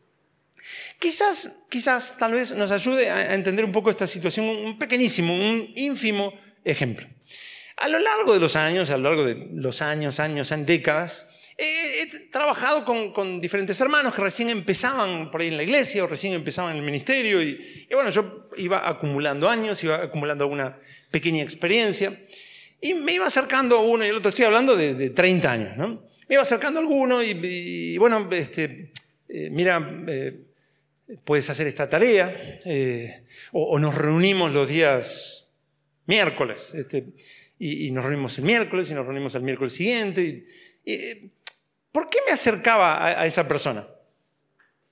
Quizás, 1.00 1.56
quizás, 1.70 2.18
tal 2.18 2.34
vez 2.34 2.52
nos 2.52 2.70
ayude 2.70 3.10
a 3.10 3.34
entender 3.34 3.64
un 3.64 3.72
poco 3.72 3.90
esta 3.90 4.08
situación, 4.08 4.46
un 4.46 4.78
pequeñísimo, 4.78 5.34
un 5.34 5.72
ínfimo 5.78 6.34
ejemplo. 6.64 7.08
A 7.78 7.88
lo 7.88 8.00
largo 8.00 8.34
de 8.34 8.40
los 8.40 8.56
años, 8.56 8.90
a 8.90 8.98
lo 8.98 9.10
largo 9.10 9.26
de 9.26 9.48
los 9.54 9.82
años, 9.82 10.20
años, 10.20 10.54
décadas, 10.66 11.28
he, 11.58 12.08
trabajado 12.32 12.86
con, 12.86 13.42
diferentes 13.42 13.80
hermanos 13.82 14.14
que 14.14 14.22
recién 14.22 14.50
empezaban 14.50 15.32
por 15.32 15.42
ahí 15.42 15.48
en 15.48 15.58
la 15.58 15.64
iglesia 15.64 16.04
o 16.04 16.08
recién 16.08 16.34
empezaban 16.34 16.74
en 16.74 16.80
el 16.80 16.86
ministerio 16.86 17.42
y, 17.42 17.88
bueno, 17.92 18.10
yo 18.10 18.46
iba 18.58 18.88
acumulando 18.88 19.50
años, 19.50 19.84
iba 19.84 20.04
acumulando 20.04 20.44
alguna 20.44 20.78
pequeña 21.10 21.44
experiencia 21.44 22.20
y 22.80 22.94
me 22.94 23.14
iba 23.14 23.26
acercando 23.26 23.78
a 23.78 23.82
uno 23.82 24.06
y 24.06 24.10
el 24.10 24.16
otro, 24.16 24.30
estoy 24.30 24.46
hablando 24.46 24.76
de, 24.76 25.10
30 25.10 25.52
años, 25.52 25.78
¿no? 25.78 26.04
Me 26.28 26.36
iba 26.36 26.42
acercando 26.42 26.80
a 26.80 26.84
alguno 26.84 27.22
y, 27.22 27.98
bueno, 27.98 28.28
este, 28.32 28.92
eh, 29.28 29.50
mira, 29.52 30.04
eh, 30.08 30.40
puedes 31.26 31.50
hacer 31.50 31.68
esta 31.68 31.90
tarea 31.90 32.60
eh, 32.66 33.24
o, 33.52 33.78
nos 33.80 33.96
reunimos 33.96 34.52
los 34.52 34.68
días 34.68 35.41
miércoles. 36.12 36.74
Este, 36.74 37.06
y, 37.58 37.90
nos 37.92 38.04
reunimos 38.04 38.38
el 38.38 38.44
miércoles 38.44 38.90
y 38.90 38.94
nos 38.94 39.06
reunimos 39.06 39.34
el 39.36 39.44
miércoles 39.44 39.74
siguiente. 39.74 40.46
¿Por 41.92 42.10
qué 42.10 42.20
me 42.28 42.34
acercaba 42.34 43.22
a, 43.22 43.26
esa 43.26 43.48
persona? 43.48 43.88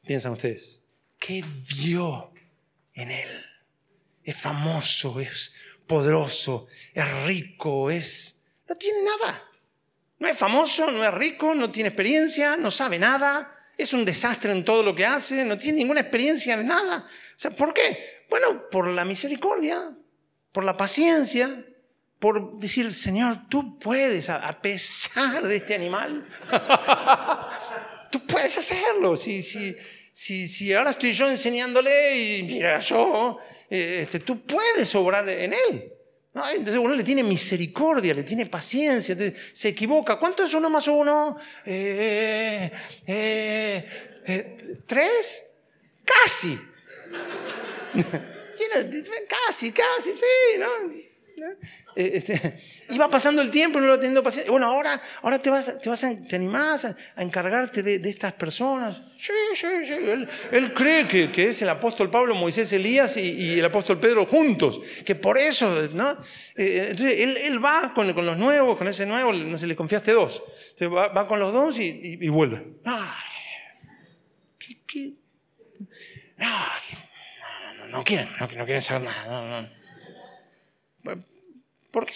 Piensan 0.05 0.31
ustedes. 0.33 0.81
¿Qué 1.17 1.43
vio 1.77 2.31
en 2.93 3.11
él? 3.11 3.45
Es 4.23 4.37
famoso, 4.37 5.19
es 5.19 5.53
poderoso, 5.85 6.67
es 6.93 7.23
rico, 7.25 7.91
es... 7.91 8.41
No 8.69 8.75
tiene 8.75 8.99
nada. 9.03 9.43
No 10.19 10.27
es 10.27 10.37
famoso, 10.37 10.89
no 10.91 11.03
es 11.03 11.13
rico, 11.13 11.55
no 11.55 11.71
tiene 11.71 11.89
experiencia, 11.89 12.55
no 12.55 12.71
sabe 12.71 12.99
nada, 12.99 13.51
es 13.77 13.93
un 13.93 14.05
desastre 14.05 14.51
en 14.51 14.63
todo 14.63 14.83
lo 14.83 14.93
que 14.93 15.05
hace, 15.05 15.43
no 15.43 15.57
tiene 15.57 15.79
ninguna 15.79 16.01
experiencia 16.01 16.53
en 16.53 16.67
nada. 16.67 17.07
O 17.07 17.39
sea, 17.39 17.51
¿por 17.51 17.73
qué? 17.73 18.25
Bueno, 18.29 18.69
por 18.69 18.87
la 18.87 19.05
misericordia, 19.05 19.97
por 20.51 20.63
la 20.63 20.75
paciencia, 20.75 21.65
por 22.19 22.57
decir, 22.57 22.93
Señor, 22.93 23.47
tú 23.49 23.79
puedes, 23.79 24.29
a 24.29 24.61
pesar 24.61 25.47
de 25.47 25.55
este 25.55 25.75
animal, 25.75 26.27
tú 28.11 28.25
puedes 28.25 28.57
hacerlo. 28.57 29.15
Si, 29.15 29.41
si, 29.41 29.75
si, 30.11 30.47
si, 30.47 30.73
ahora 30.73 30.91
estoy 30.91 31.13
yo 31.13 31.29
enseñándole 31.29 32.37
y 32.37 32.43
mira, 32.43 32.79
yo, 32.81 33.39
eh, 33.69 33.99
este, 34.03 34.19
tú 34.19 34.41
puedes 34.41 34.93
obrar 34.95 35.27
en 35.29 35.53
él. 35.53 35.93
Entonces 36.33 36.77
uno 36.77 36.93
le 36.93 37.03
tiene 37.03 37.23
misericordia, 37.23 38.13
le 38.13 38.23
tiene 38.23 38.45
paciencia, 38.45 39.15
se 39.51 39.67
equivoca. 39.67 40.17
¿Cuánto 40.17 40.43
es 40.43 40.53
uno 40.53 40.69
más 40.69 40.87
uno? 40.87 41.37
Eh, 41.65 42.71
eh, 43.07 43.85
¿Tres? 44.85 45.43
Casi. 46.05 46.59
casi, 49.27 49.71
casi, 49.71 50.13
sí, 50.13 50.57
¿no? 50.57 51.09
Eh, 51.95 52.11
este, 52.13 52.59
iba 52.89 53.09
pasando 53.09 53.41
el 53.41 53.51
tiempo 53.51 53.77
y 53.77 53.81
no 53.81 53.87
lo 53.87 53.95
teniendo 53.97 54.23
paciencia. 54.23 54.51
Bueno, 54.51 54.67
ahora, 54.67 55.01
ahora 55.21 55.39
te, 55.39 55.49
vas, 55.49 55.77
te, 55.79 55.89
vas 55.89 56.03
a, 56.03 56.15
te 56.21 56.35
animás 56.35 56.85
a, 56.85 56.95
encargarte 57.17 57.83
de, 57.83 58.09
estas 58.09 58.33
personas. 58.33 59.01
Sí, 59.17 59.33
sí, 59.55 59.67
sí. 59.85 59.93
Él, 60.51 60.73
cree 60.73 61.07
que, 61.07 61.31
que, 61.31 61.49
es 61.49 61.61
el 61.61 61.69
apóstol 61.69 62.09
Pablo, 62.09 62.35
Moisés, 62.35 62.71
Elías 62.73 63.17
y, 63.17 63.59
el 63.59 63.65
apóstol 63.65 63.99
Pedro 63.99 64.25
juntos. 64.25 64.79
Que 65.05 65.15
por 65.15 65.37
eso, 65.37 65.89
¿no? 65.93 66.11
Eh, 66.55 66.87
entonces, 66.91 67.19
él, 67.19 67.37
él 67.37 67.63
va 67.63 67.93
con, 67.93 68.13
con, 68.13 68.25
los 68.25 68.37
nuevos, 68.37 68.77
con 68.77 68.87
ese 68.87 69.05
nuevo, 69.05 69.33
no 69.33 69.57
sé, 69.57 69.67
le 69.67 69.75
confiaste 69.75 70.11
dos. 70.11 70.43
Entonces 70.71 70.89
va, 70.89 71.27
con 71.27 71.39
los 71.39 71.51
dos 71.51 71.79
y, 71.79 72.17
y, 72.21 72.29
vuelve. 72.29 72.65
¿qué, 74.57 74.77
qué? 74.87 75.13
No, 76.37 76.47
no, 77.89 78.03
quieren, 78.03 78.29
no, 78.39 78.47
quieren 78.47 78.81
saber 78.81 79.03
nada. 79.03 79.25
No, 79.25 79.61
no. 79.61 81.23
¿Por 81.91 82.05
qué? 82.05 82.13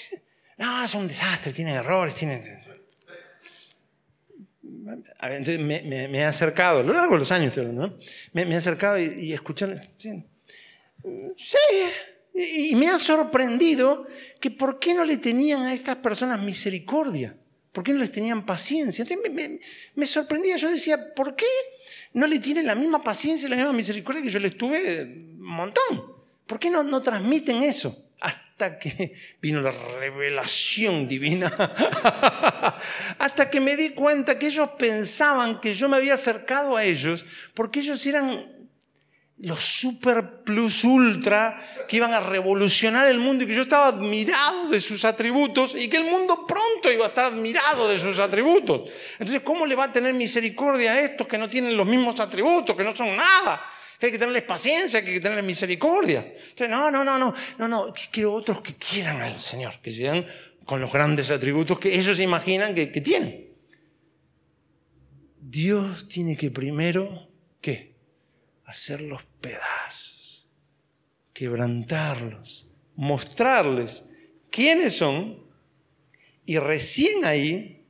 No, 0.58 0.84
es 0.84 0.94
un 0.94 1.08
desastre, 1.08 1.52
tiene 1.52 1.74
errores, 1.74 2.16
tiene... 2.16 2.42
Entonces 5.22 5.60
me, 5.60 6.18
he 6.18 6.26
acercado, 6.26 6.80
a 6.82 6.84
lo 6.84 6.94
largo 6.94 7.14
de 7.14 7.20
los 7.20 7.32
años 7.32 7.56
¿no? 7.58 7.98
me, 8.34 8.44
he 8.44 8.56
acercado 8.56 9.00
y, 9.00 9.06
y 9.20 9.34
escuchar... 9.34 9.82
Sí, 11.36 11.58
y, 12.34 12.76
me 12.76 12.88
ha 12.88 12.98
sorprendido 12.98 14.08
que 14.40 14.52
por 14.52 14.80
qué 14.80 14.94
no 14.94 15.04
le 15.04 15.18
tenían 15.18 15.64
a 15.64 15.74
estas 15.74 15.98
personas 15.98 16.42
misericordia, 16.42 17.36
por 17.72 17.84
qué 17.84 17.94
no 17.94 18.00
les 18.00 18.12
tenían 18.12 18.46
paciencia. 18.46 19.04
Entonces 19.04 19.32
me, 19.34 19.60
me 19.96 20.08
sorprendía, 20.08 20.58
yo 20.58 20.70
decía, 20.70 21.14
¿por 21.14 21.36
qué 21.36 21.46
no 22.14 22.28
le 22.28 22.40
tienen 22.40 22.66
la 22.66 22.76
misma 22.76 23.04
paciencia 23.04 23.48
y 23.48 23.50
la 23.50 23.56
misma 23.56 23.74
misericordia 23.74 24.22
que 24.22 24.30
yo 24.30 24.40
les 24.40 24.58
tuve 24.58 25.33
montón? 25.46 26.14
¿Por 26.46 26.60
qué 26.60 26.70
no, 26.70 26.84
no 26.84 27.02
transmiten 27.02 27.64
eso? 27.64 28.04
hasta 28.24 28.80
que 28.80 29.14
vino 29.42 29.62
la 29.62 29.72
revelación 29.72 31.08
divina, 31.08 31.48
hasta 33.20 33.50
que 33.50 33.60
me 33.60 33.76
di 33.76 33.90
cuenta 33.90 34.40
que 34.40 34.48
ellos 34.48 34.70
pensaban 34.78 35.60
que 35.60 35.74
yo 35.74 35.90
me 35.90 35.98
había 35.98 36.14
acercado 36.14 36.78
a 36.78 36.84
ellos 36.84 37.26
porque 37.54 37.80
ellos 37.80 38.06
eran 38.06 38.54
los 39.40 39.62
super 39.62 40.44
plus 40.44 40.84
ultra 40.86 41.86
que 41.90 41.98
iban 41.98 42.14
a 42.14 42.20
revolucionar 42.20 43.08
el 43.08 43.18
mundo 43.18 43.44
y 43.44 43.48
que 43.48 43.56
yo 43.56 43.64
estaba 43.64 43.88
admirado 43.88 44.70
de 44.70 44.80
sus 44.80 45.04
atributos 45.04 45.76
y 45.76 45.90
que 45.90 45.98
el 45.98 46.06
mundo 46.06 46.46
pronto 46.48 46.92
iba 46.92 47.06
a 47.06 47.08
estar 47.10 47.26
admirado 47.26 47.90
de 47.90 48.00
sus 48.00 48.20
atributos. 48.20 48.90
Entonces, 49.14 49.42
¿cómo 49.42 49.66
le 49.66 49.76
va 49.76 49.86
a 49.86 49.92
tener 49.92 50.14
misericordia 50.14 50.94
a 50.94 51.00
estos 51.02 51.28
que 51.28 51.38
no 51.38 51.50
tienen 51.50 51.76
los 51.76 51.86
mismos 51.86 52.20
atributos, 52.22 52.78
que 52.78 52.84
no 52.84 52.96
son 52.96 53.18
nada? 53.18 53.62
Que 54.04 54.08
hay 54.08 54.12
que 54.12 54.20
tenerles 54.20 54.44
paciencia, 54.44 55.02
que 55.02 55.08
hay 55.08 55.13
que 55.13 55.22
tenerles 55.22 55.46
misericordia. 55.46 56.36
No, 56.68 56.92
no, 56.92 57.06
no, 57.06 57.18
no, 57.18 57.34
no, 57.58 57.68
no, 57.70 57.94
quiero 58.12 58.34
otros 58.34 58.60
que 58.60 58.76
quieran 58.76 59.22
al 59.22 59.39
Señor, 59.39 59.80
que 59.82 59.92
sean 59.92 60.26
con 60.66 60.82
los 60.82 60.92
grandes 60.92 61.32
atributos 61.32 61.80
que 61.80 61.98
ellos 61.98 62.20
imaginan 62.20 62.76
que, 62.76 62.92
que 62.92 63.00
tienen. 63.00 63.48
Dios 65.39 66.06
tiene 66.10 66.36
que 66.36 66.52
primero, 66.52 67.30
¿qué? 67.62 67.96
Hacerlos 68.66 69.24
pedazos, 69.39 70.50
quebrantarlos, 71.32 72.68
mostrarles 72.98 74.04
quiénes 74.52 74.98
son 74.98 75.48
y 76.46 76.60
recién 76.60 77.24
ahí 77.24 77.86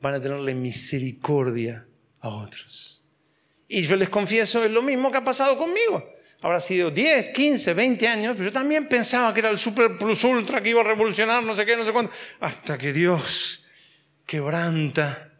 van 0.00 0.14
a 0.14 0.20
tenerle 0.20 0.54
misericordia 0.54 1.86
a 2.18 2.30
otros. 2.30 3.03
Y 3.68 3.82
yo 3.82 3.96
les 3.96 4.08
confieso, 4.08 4.64
es 4.64 4.70
lo 4.70 4.82
mismo 4.82 5.10
que 5.10 5.18
ha 5.18 5.24
pasado 5.24 5.56
conmigo. 5.56 6.14
Habrá 6.42 6.60
sido 6.60 6.90
10, 6.90 7.32
15, 7.32 7.72
20 7.72 8.06
años, 8.08 8.34
pero 8.34 8.50
yo 8.50 8.52
también 8.52 8.86
pensaba 8.86 9.32
que 9.32 9.40
era 9.40 9.48
el 9.48 9.58
super 9.58 9.96
plus 9.96 10.24
ultra 10.24 10.60
que 10.60 10.68
iba 10.68 10.82
a 10.82 10.84
revolucionar 10.84 11.42
no 11.42 11.56
sé 11.56 11.64
qué, 11.64 11.76
no 11.76 11.86
sé 11.86 11.92
cuánto. 11.92 12.12
Hasta 12.40 12.76
que 12.76 12.92
Dios 12.92 13.64
quebranta 14.26 15.32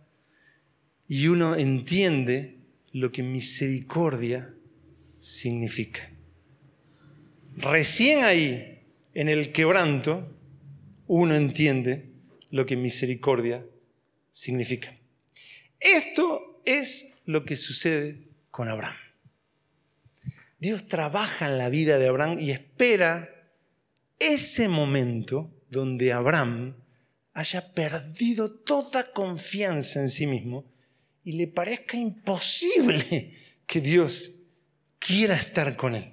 y 1.06 1.26
uno 1.28 1.56
entiende 1.56 2.56
lo 2.92 3.12
que 3.12 3.22
misericordia 3.22 4.54
significa. 5.18 6.10
Recién 7.56 8.24
ahí, 8.24 8.80
en 9.12 9.28
el 9.28 9.52
quebranto, 9.52 10.34
uno 11.06 11.34
entiende 11.34 12.06
lo 12.50 12.66
que 12.66 12.76
misericordia 12.76 13.64
significa. 14.30 14.94
Esto 15.78 16.62
es 16.64 17.13
lo 17.24 17.44
que 17.44 17.56
sucede 17.56 18.28
con 18.50 18.68
Abraham. 18.68 18.96
Dios 20.58 20.86
trabaja 20.86 21.46
en 21.46 21.58
la 21.58 21.68
vida 21.68 21.98
de 21.98 22.08
Abraham 22.08 22.40
y 22.40 22.50
espera 22.50 23.28
ese 24.18 24.68
momento 24.68 25.50
donde 25.68 26.12
Abraham 26.12 26.76
haya 27.34 27.74
perdido 27.74 28.50
toda 28.50 29.12
confianza 29.12 30.00
en 30.00 30.08
sí 30.08 30.26
mismo 30.26 30.64
y 31.24 31.32
le 31.32 31.48
parezca 31.48 31.96
imposible 31.96 33.34
que 33.66 33.80
Dios 33.80 34.32
quiera 34.98 35.34
estar 35.34 35.76
con 35.76 35.94
él. 35.96 36.12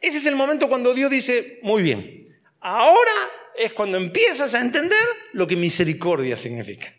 Ese 0.00 0.18
es 0.18 0.26
el 0.26 0.36
momento 0.36 0.68
cuando 0.68 0.94
Dios 0.94 1.10
dice, 1.10 1.58
muy 1.62 1.82
bien, 1.82 2.24
ahora 2.60 3.12
es 3.58 3.72
cuando 3.72 3.98
empiezas 3.98 4.54
a 4.54 4.60
entender 4.60 4.98
lo 5.32 5.46
que 5.46 5.56
misericordia 5.56 6.36
significa. 6.36 6.94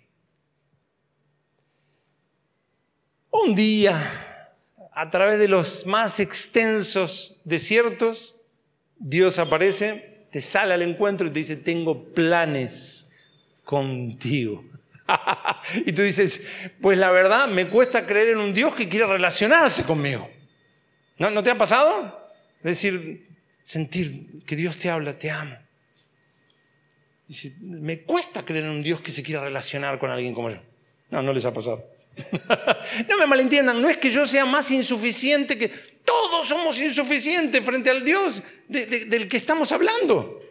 Un 3.32 3.54
día, 3.54 4.48
a 4.92 5.10
través 5.10 5.39
de 5.39 5.48
los 5.48 5.86
más 5.86 6.20
extensos 6.20 7.39
desiertos, 7.44 8.36
Dios 8.98 9.39
aparece, 9.39 10.26
te 10.32 10.42
sale 10.42 10.74
al 10.74 10.82
encuentro 10.82 11.28
y 11.28 11.30
te 11.30 11.39
dice, 11.39 11.56
tengo 11.56 12.06
planes 12.13 13.08
contigo. 13.63 14.63
y 15.86 15.92
tú 15.92 16.02
dices, 16.02 16.42
pues 16.82 16.98
la 16.98 17.12
verdad 17.12 17.48
me 17.48 17.68
cuesta 17.70 18.06
creer 18.06 18.30
en 18.30 18.39
un 18.39 18.54
Dios 18.54 18.74
que 18.74 18.89
quiere 18.89 19.06
relacionarse 19.06 19.84
conmigo. 19.84 20.30
¿No, 21.18 21.30
¿No 21.30 21.44
te 21.44 21.52
ha 21.52 21.58
pasado? 21.58 22.32
Decir, 22.63 23.28
sentir 23.62 24.44
que 24.46 24.56
Dios 24.56 24.78
te 24.80 24.89
habla, 24.89 25.18
te 25.18 25.30
amo. 25.30 25.56
Dice, 27.28 27.54
me 27.62 28.02
cuesta 28.02 28.44
creer 28.44 28.65
en 28.65 28.72
un 28.72 28.84
Dios 28.84 29.02
que 29.02 29.12
se 29.12 29.22
quiera 29.22 29.42
relacionar 29.42 30.00
con 30.00 30.10
alguien 30.10 30.34
como 30.34 30.50
yo. 30.50 30.58
No, 31.12 31.22
no 31.22 31.32
les 31.32 31.46
ha 31.46 31.54
pasado. 31.54 31.99
no 33.10 33.17
me 33.17 33.25
malentiendan, 33.27 33.82
no 33.82 33.89
es 33.89 33.97
que 33.97 34.12
yo 34.12 34.25
sea 34.27 34.45
más 34.45 34.69
insuficiente 34.71 35.58
que 35.58 35.69
todos 36.03 36.47
somos 36.47 36.79
insuficientes 36.82 37.63
frente 37.63 37.89
al 37.89 38.03
Dios 38.03 38.41
del 38.67 39.27
que 39.27 39.38
estamos 39.38 39.71
hablando. 39.71 40.41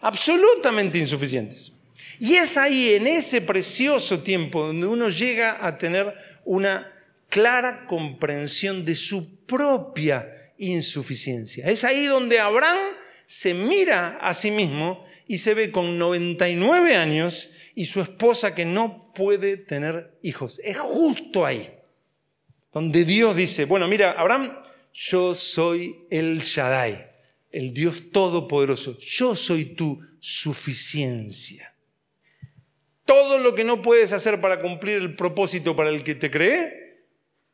Absolutamente 0.00 0.98
insuficientes. 0.98 1.72
Y 2.20 2.34
es 2.34 2.56
ahí, 2.56 2.94
en 2.94 3.06
ese 3.06 3.40
precioso 3.40 4.20
tiempo, 4.20 4.66
donde 4.66 4.86
uno 4.86 5.08
llega 5.08 5.64
a 5.64 5.78
tener 5.78 6.14
una 6.44 6.92
clara 7.28 7.86
comprensión 7.86 8.84
de 8.84 8.94
su 8.94 9.36
propia 9.46 10.52
insuficiencia. 10.58 11.66
Es 11.66 11.84
ahí 11.84 12.06
donde 12.06 12.40
Abraham 12.40 12.78
se 13.26 13.54
mira 13.54 14.18
a 14.20 14.34
sí 14.34 14.50
mismo 14.50 15.04
y 15.26 15.38
se 15.38 15.54
ve 15.54 15.70
con 15.70 15.98
99 15.98 16.96
años 16.96 17.50
y 17.78 17.84
su 17.84 18.00
esposa 18.00 18.56
que 18.56 18.64
no 18.64 19.12
puede 19.14 19.56
tener 19.56 20.18
hijos. 20.20 20.60
Es 20.64 20.76
justo 20.80 21.46
ahí 21.46 21.70
donde 22.72 23.04
Dios 23.04 23.36
dice, 23.36 23.66
bueno, 23.66 23.86
mira, 23.86 24.16
Abraham, 24.18 24.64
yo 24.92 25.32
soy 25.32 25.96
el 26.10 26.40
Shaddai, 26.40 27.08
el 27.52 27.72
Dios 27.72 28.10
Todopoderoso. 28.10 28.98
Yo 28.98 29.36
soy 29.36 29.76
tu 29.76 30.04
suficiencia. 30.18 31.72
Todo 33.04 33.38
lo 33.38 33.54
que 33.54 33.62
no 33.62 33.80
puedes 33.80 34.12
hacer 34.12 34.40
para 34.40 34.58
cumplir 34.58 34.96
el 34.96 35.14
propósito 35.14 35.76
para 35.76 35.90
el 35.90 36.02
que 36.02 36.16
te 36.16 36.32
creé, 36.32 37.04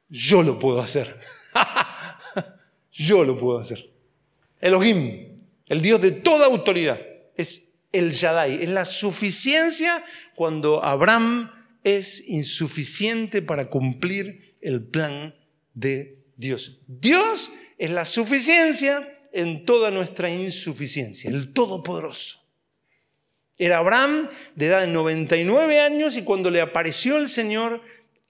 yo 0.09 0.43
lo 0.43 0.59
puedo 0.59 0.81
hacer. 0.81 1.21
yo 2.93 3.25
lo 3.25 3.37
puedo 3.37 3.59
hacer. 3.59 3.91
Elohim, 4.59 5.43
el 5.67 5.83
Dios 5.83 6.01
de 6.01 6.13
toda 6.13 6.47
autoridad, 6.47 6.99
es 7.37 7.74
el 7.95 8.11
Shaddai, 8.13 8.65
es 8.65 8.69
la 8.69 8.85
suficiencia 8.85 10.05
cuando 10.35 10.85
Abraham 10.85 11.51
es 11.85 12.27
insuficiente 12.27 13.41
para 13.41 13.71
cumplir 13.71 14.57
el 14.61 14.83
plan 14.83 15.35
de 15.75 16.19
Dios. 16.37 16.81
Dios 16.89 17.53
es 17.79 17.91
la 17.91 18.05
suficiencia 18.05 19.17
en 19.33 19.65
toda 19.65 19.93
nuestra 19.93 20.29
insuficiencia, 20.29 21.31
el 21.31 21.53
Todopoderoso. 21.53 22.41
Era 23.57 23.79
Abraham 23.79 24.29
de 24.57 24.67
edad 24.67 24.81
de 24.81 24.89
99 24.89 25.81
años 25.81 26.17
y 26.17 26.23
cuando 26.23 26.51
le 26.51 26.61
apareció 26.61 27.17
el 27.17 27.29
Señor, 27.29 27.81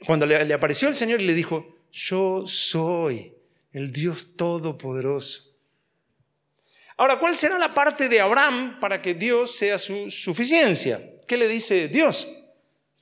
cuando 0.05 0.27
le, 0.27 0.45
le 0.45 0.53
apareció 0.53 0.89
el 0.89 0.95
Señor 0.95 1.23
y 1.23 1.27
le 1.27 1.33
dijo, 1.33 1.75
yo 1.91 2.45
soy 2.47 3.33
el 3.73 3.93
Dios 3.93 4.37
Todopoderoso. 4.37 5.54
Ahora, 6.97 7.19
¿cuál 7.19 7.37
será 7.37 7.59
la 7.59 7.75
parte 7.75 8.09
de 8.09 8.21
Abraham 8.21 8.79
para 8.81 9.03
que 9.03 9.15
Dios 9.15 9.57
sea 9.57 9.79
su 9.79 10.11
suficiencia? 10.11 11.01
¿Qué 11.27 11.37
le 11.37 11.49
dice 11.49 11.89
Dios? 11.89 12.29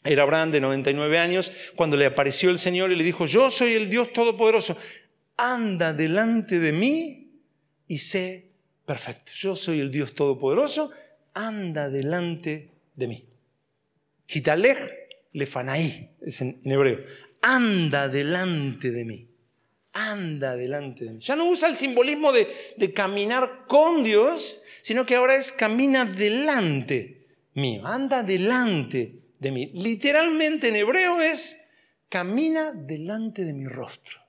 Era 0.04 0.22
Abraham 0.22 0.50
de 0.50 0.60
99 0.60 1.18
años 1.18 1.52
cuando 1.76 1.96
le 1.96 2.06
apareció 2.06 2.50
el 2.50 2.58
Señor 2.58 2.90
y 2.90 2.96
le 2.96 3.04
dijo, 3.04 3.26
yo 3.26 3.50
soy 3.50 3.74
el 3.74 3.88
Dios 3.88 4.12
Todopoderoso, 4.12 4.76
anda 5.36 5.92
delante 5.92 6.58
de 6.58 6.72
mí 6.72 7.30
y 7.86 7.98
sé 7.98 8.50
perfecto. 8.84 9.32
Yo 9.34 9.54
soy 9.54 9.80
el 9.80 9.90
Dios 9.90 10.14
Todopoderoso, 10.14 10.90
anda 11.34 11.88
delante 11.88 12.70
de 12.94 13.06
mí. 13.06 13.26
Gitalej 14.26 14.78
lefanaí, 15.32 16.10
es 16.20 16.40
en, 16.40 16.60
hebreo. 16.64 17.00
Anda 17.40 18.08
delante 18.08 18.90
de 18.90 19.04
mí. 19.04 19.28
Anda 19.92 20.56
delante 20.56 21.04
de 21.04 21.12
mí. 21.12 21.20
Ya 21.20 21.36
no 21.36 21.46
usa 21.46 21.68
el 21.68 21.76
simbolismo 21.76 22.32
de, 22.32 22.48
de 22.76 22.94
caminar 22.94 23.66
con 23.66 24.02
Dios, 24.02 24.62
sino 24.80 25.04
que 25.04 25.16
ahora 25.16 25.36
es 25.36 25.52
camina 25.52 26.04
delante 26.04 27.26
mío. 27.54 27.86
Anda 27.86 28.22
delante 28.22 29.20
de 29.38 29.50
mí. 29.50 29.70
Literalmente 29.74 30.68
en 30.68 30.76
hebreo 30.76 31.20
es 31.20 31.62
camina 32.08 32.72
delante 32.72 33.44
de 33.44 33.52
mi 33.52 33.66
rostro. 33.66 34.20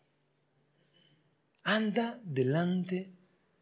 Anda 1.63 2.19
delante 2.23 3.09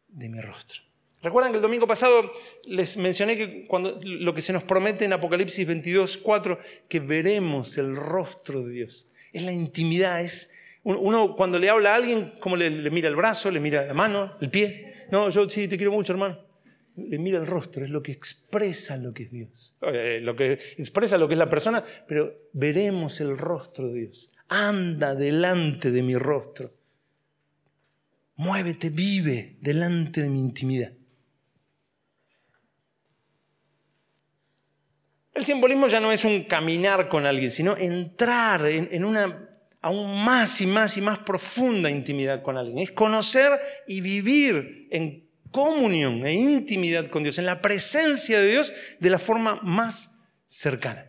de 0.08 0.28
mi 0.28 0.40
rostro. 0.40 0.82
¿Recuerdan 1.22 1.52
que 1.52 1.58
el 1.58 1.62
domingo 1.62 1.86
pasado 1.86 2.32
les 2.64 2.96
mencioné 2.96 3.36
que 3.36 3.66
cuando, 3.68 4.00
lo 4.02 4.34
que 4.34 4.42
se 4.42 4.52
nos 4.52 4.64
promete 4.64 5.04
en 5.04 5.12
Apocalipsis 5.12 5.64
22, 5.64 6.16
4, 6.18 6.58
que 6.88 6.98
veremos 6.98 7.78
el 7.78 7.94
rostro 7.94 8.64
de 8.64 8.72
Dios? 8.72 9.08
Es 9.32 9.42
la 9.44 9.52
intimidad, 9.52 10.20
es 10.20 10.50
uno 10.84 11.36
cuando 11.36 11.58
le 11.58 11.70
habla 11.70 11.92
a 11.92 11.96
alguien, 11.96 12.32
como 12.40 12.56
le, 12.56 12.70
mira 12.90 13.08
el 13.08 13.16
brazo, 13.16 13.50
le 13.50 13.60
mira 13.60 13.86
la 13.86 13.94
mano, 13.94 14.36
el 14.40 14.50
pie. 14.50 15.06
No, 15.10 15.30
yo 15.30 15.48
sí, 15.48 15.68
te 15.68 15.76
quiero 15.76 15.92
mucho, 15.92 16.12
hermano. 16.12 16.38
Le 16.96 17.18
mira 17.18 17.38
el 17.38 17.46
rostro, 17.46 17.84
es 17.84 17.90
lo 17.90 18.02
que 18.02 18.12
expresa 18.12 18.96
lo 18.96 19.14
que 19.14 19.22
es 19.24 19.30
Dios, 19.30 19.76
eh, 19.80 20.20
lo 20.22 20.36
que 20.36 20.52
expresa 20.76 21.16
lo 21.16 21.26
que 21.26 21.34
es 21.34 21.38
la 21.38 21.48
persona, 21.48 21.82
pero 22.06 22.34
veremos 22.52 23.20
el 23.20 23.38
rostro 23.38 23.88
de 23.88 24.00
Dios. 24.00 24.30
Anda 24.48 25.14
delante 25.14 25.90
de 25.90 26.02
mi 26.02 26.16
rostro. 26.16 26.74
Muévete, 28.36 28.90
vive 28.90 29.56
delante 29.60 30.22
de 30.22 30.28
mi 30.28 30.40
intimidad. 30.40 30.92
El 35.34 35.44
simbolismo 35.44 35.88
ya 35.88 36.00
no 36.00 36.12
es 36.12 36.24
un 36.24 36.44
caminar 36.44 37.08
con 37.08 37.24
alguien, 37.24 37.50
sino 37.50 37.76
entrar 37.76 38.66
en, 38.66 39.04
una 39.04 39.48
aún 39.82 40.24
más 40.24 40.60
y 40.60 40.66
más 40.66 40.96
y 40.96 41.00
más 41.00 41.18
profunda 41.18 41.90
intimidad 41.90 42.42
con 42.42 42.56
alguien. 42.56 42.78
Es 42.78 42.92
conocer 42.92 43.60
y 43.86 44.00
vivir 44.00 44.88
en 44.90 45.28
comunión 45.50 46.24
e 46.24 46.32
intimidad 46.32 47.08
con 47.08 47.24
Dios, 47.24 47.38
en 47.38 47.46
la 47.46 47.60
presencia 47.60 48.40
de 48.40 48.50
Dios 48.50 48.72
de 49.00 49.10
la 49.10 49.18
forma 49.18 49.60
más 49.62 50.18
cercana. 50.46 51.06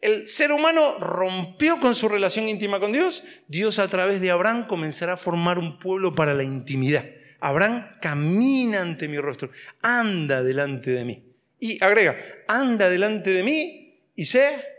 El 0.00 0.28
ser 0.28 0.52
humano 0.52 0.98
rompió 0.98 1.80
con 1.80 1.94
su 1.94 2.08
relación 2.08 2.48
íntima 2.48 2.78
con 2.78 2.92
Dios. 2.92 3.24
Dios 3.48 3.78
a 3.78 3.88
través 3.88 4.20
de 4.20 4.30
Abraham 4.30 4.68
comenzará 4.68 5.14
a 5.14 5.16
formar 5.16 5.58
un 5.58 5.80
pueblo 5.80 6.14
para 6.14 6.34
la 6.34 6.44
intimidad. 6.44 7.04
Abraham 7.40 7.88
camina 8.00 8.82
ante 8.82 9.08
mi 9.08 9.18
rostro, 9.18 9.50
anda 9.82 10.42
delante 10.42 10.90
de 10.90 11.04
mí. 11.04 11.24
Y 11.58 11.82
agrega, 11.82 12.18
anda 12.46 12.90
delante 12.90 13.30
de 13.30 13.42
mí 13.42 13.98
y 14.14 14.26
sé 14.26 14.75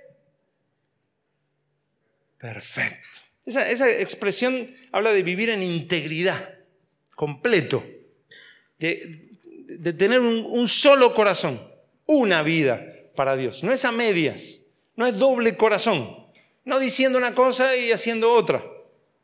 perfecto. 2.38 3.22
Esa, 3.46 3.90
expresión 3.90 4.74
habla 4.92 5.14
de 5.14 5.24
vivir 5.24 5.50
en 5.50 5.64
integridad, 5.64 6.56
completo, 7.16 7.84
de, 8.78 9.32
tener 9.98 10.20
un 10.20 10.68
solo 10.68 11.14
corazón, 11.14 11.62
una 12.06 12.44
vida 12.44 12.86
para 13.16 13.36
Dios. 13.36 13.64
No 13.64 13.72
es 13.72 13.86
a 13.86 13.92
medias, 13.92 14.62
no 14.96 15.06
es 15.06 15.18
doble 15.18 15.56
corazón, 15.56 16.28
no 16.66 16.80
diciendo 16.80 17.18
una 17.18 17.36
cosa 17.36 17.76
y 17.76 17.92
haciendo 17.92 18.32
otra. 18.32 18.64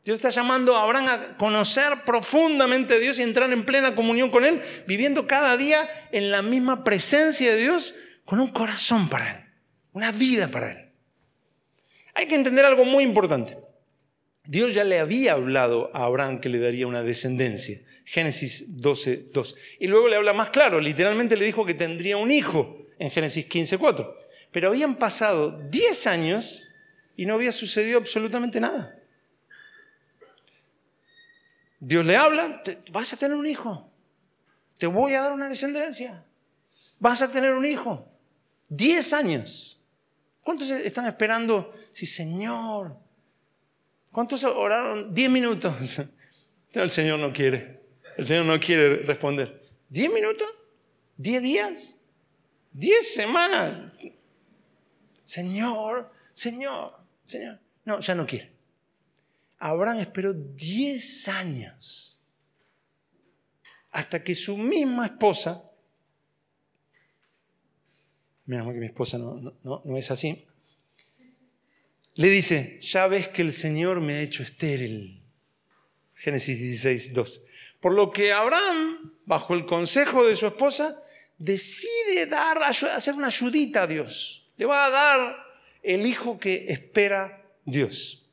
Dios 0.04 0.16
está 0.16 0.28
llamando 0.28 0.76
a 0.76 0.82
Abraham 0.82 1.08
a 1.08 1.36
conocer 1.38 2.04
profundamente 2.04 2.94
a 2.94 2.98
Dios 2.98 3.18
y 3.18 3.22
entrar 3.22 3.50
en 3.50 3.64
plena 3.64 3.94
comunión 3.94 4.30
con 4.30 4.44
Él, 4.44 4.60
viviendo 4.86 5.26
cada 5.26 5.56
día 5.56 5.88
en 6.12 6.30
la 6.30 6.42
misma 6.42 6.84
presencia 6.84 7.54
de 7.54 7.60
Dios 7.60 7.94
con 8.26 8.38
un 8.38 8.48
corazón 8.48 9.08
para 9.08 9.30
Él, 9.30 9.44
una 9.92 10.12
vida 10.12 10.48
para 10.48 10.72
Él. 10.72 10.83
Hay 12.14 12.26
que 12.26 12.34
entender 12.34 12.64
algo 12.64 12.84
muy 12.84 13.04
importante. 13.04 13.58
Dios 14.46 14.74
ya 14.74 14.84
le 14.84 15.00
había 15.00 15.32
hablado 15.32 15.90
a 15.94 16.04
Abraham 16.04 16.40
que 16.40 16.48
le 16.48 16.58
daría 16.58 16.86
una 16.86 17.02
descendencia. 17.02 17.80
Génesis 18.04 18.80
12, 18.80 19.30
2. 19.32 19.56
Y 19.80 19.86
luego 19.86 20.08
le 20.08 20.16
habla 20.16 20.32
más 20.32 20.50
claro, 20.50 20.80
literalmente 20.80 21.36
le 21.36 21.46
dijo 21.46 21.64
que 21.64 21.74
tendría 21.74 22.16
un 22.18 22.30
hijo 22.30 22.86
en 22.98 23.10
Génesis 23.10 23.46
15, 23.46 23.78
4. 23.78 24.18
Pero 24.52 24.68
habían 24.68 24.96
pasado 24.96 25.50
10 25.70 26.06
años 26.06 26.64
y 27.16 27.26
no 27.26 27.34
había 27.34 27.52
sucedido 27.52 27.98
absolutamente 27.98 28.60
nada. 28.60 28.98
Dios 31.80 32.04
le 32.06 32.16
habla, 32.16 32.62
vas 32.92 33.12
a 33.12 33.16
tener 33.16 33.36
un 33.36 33.46
hijo, 33.46 33.90
te 34.78 34.86
voy 34.86 35.12
a 35.14 35.22
dar 35.22 35.32
una 35.32 35.48
descendencia, 35.48 36.24
vas 36.98 37.20
a 37.20 37.30
tener 37.30 37.52
un 37.52 37.66
hijo. 37.66 38.08
10 38.70 39.12
años. 39.12 39.73
¿Cuántos 40.44 40.70
están 40.70 41.06
esperando? 41.06 41.72
Sí, 41.90 42.06
Señor. 42.06 42.96
¿Cuántos 44.12 44.44
oraron? 44.44 45.12
10 45.12 45.30
minutos. 45.30 46.00
el 46.72 46.90
Señor 46.90 47.18
no 47.18 47.32
quiere. 47.32 47.80
El 48.16 48.26
Señor 48.26 48.44
no 48.44 48.60
quiere 48.60 48.98
responder. 48.98 49.66
¿10 49.90 50.12
minutos? 50.12 50.46
¿10 51.18 51.40
días? 51.40 51.96
¿10 52.74 53.02
semanas? 53.02 53.92
Señor, 55.24 56.12
Señor, 56.32 56.94
Señor. 57.24 57.58
No, 57.84 58.00
ya 58.00 58.14
no 58.14 58.26
quiere. 58.26 58.52
Abraham 59.58 60.00
esperó 60.00 60.34
10 60.34 61.28
años 61.28 62.20
hasta 63.90 64.22
que 64.22 64.34
su 64.34 64.56
misma 64.56 65.06
esposa, 65.06 65.70
menos 68.46 68.72
que 68.72 68.80
mi 68.80 68.86
esposa 68.86 69.18
no, 69.18 69.54
no 69.62 69.96
es 69.96 70.10
así, 70.10 70.44
le 72.16 72.28
dice, 72.28 72.78
ya 72.80 73.06
ves 73.08 73.28
que 73.28 73.42
el 73.42 73.52
Señor 73.52 74.00
me 74.00 74.14
ha 74.14 74.20
hecho 74.20 74.42
estéril. 74.42 75.20
Génesis 76.14 76.58
16, 76.58 77.12
2. 77.12 77.42
Por 77.80 77.92
lo 77.92 78.10
que 78.10 78.32
Abraham, 78.32 79.12
bajo 79.26 79.54
el 79.54 79.66
consejo 79.66 80.24
de 80.24 80.36
su 80.36 80.46
esposa, 80.46 81.02
decide 81.38 82.26
dar, 82.26 82.62
hacer 82.62 83.14
una 83.14 83.26
ayudita 83.26 83.82
a 83.82 83.86
Dios. 83.88 84.48
Le 84.56 84.64
va 84.64 84.86
a 84.86 84.90
dar 84.90 85.36
el 85.82 86.06
hijo 86.06 86.38
que 86.38 86.66
espera 86.68 87.44
Dios. 87.64 88.24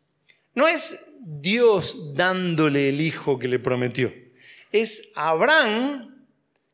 No 0.53 0.67
es 0.67 0.99
Dios 1.19 2.13
dándole 2.13 2.89
el 2.89 3.01
hijo 3.01 3.39
que 3.39 3.47
le 3.47 3.57
prometió. 3.57 4.13
Es 4.71 5.09
Abraham 5.15 6.23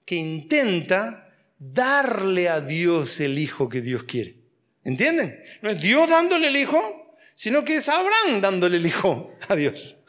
que 0.06 0.16
intenta 0.16 1.27
darle 1.60 2.50
a 2.50 2.62
Dios 2.62 3.20
el 3.20 3.40
hijo 3.40 3.70
que 3.70 3.82
Dios 3.82 4.04
quiere. 4.04 4.36
¿Entienden? 4.84 5.44
No 5.62 5.70
es 5.70 5.82
Dios 5.82 6.10
dándole 6.10 6.48
el 6.48 6.56
hijo, 6.56 7.16
sino 7.34 7.66
que 7.66 7.78
es 7.78 7.90
Abraham 7.90 8.42
dándole 8.42 8.78
el 8.78 8.86
hijo 8.86 9.34
a 9.48 9.56
Dios. 9.56 10.04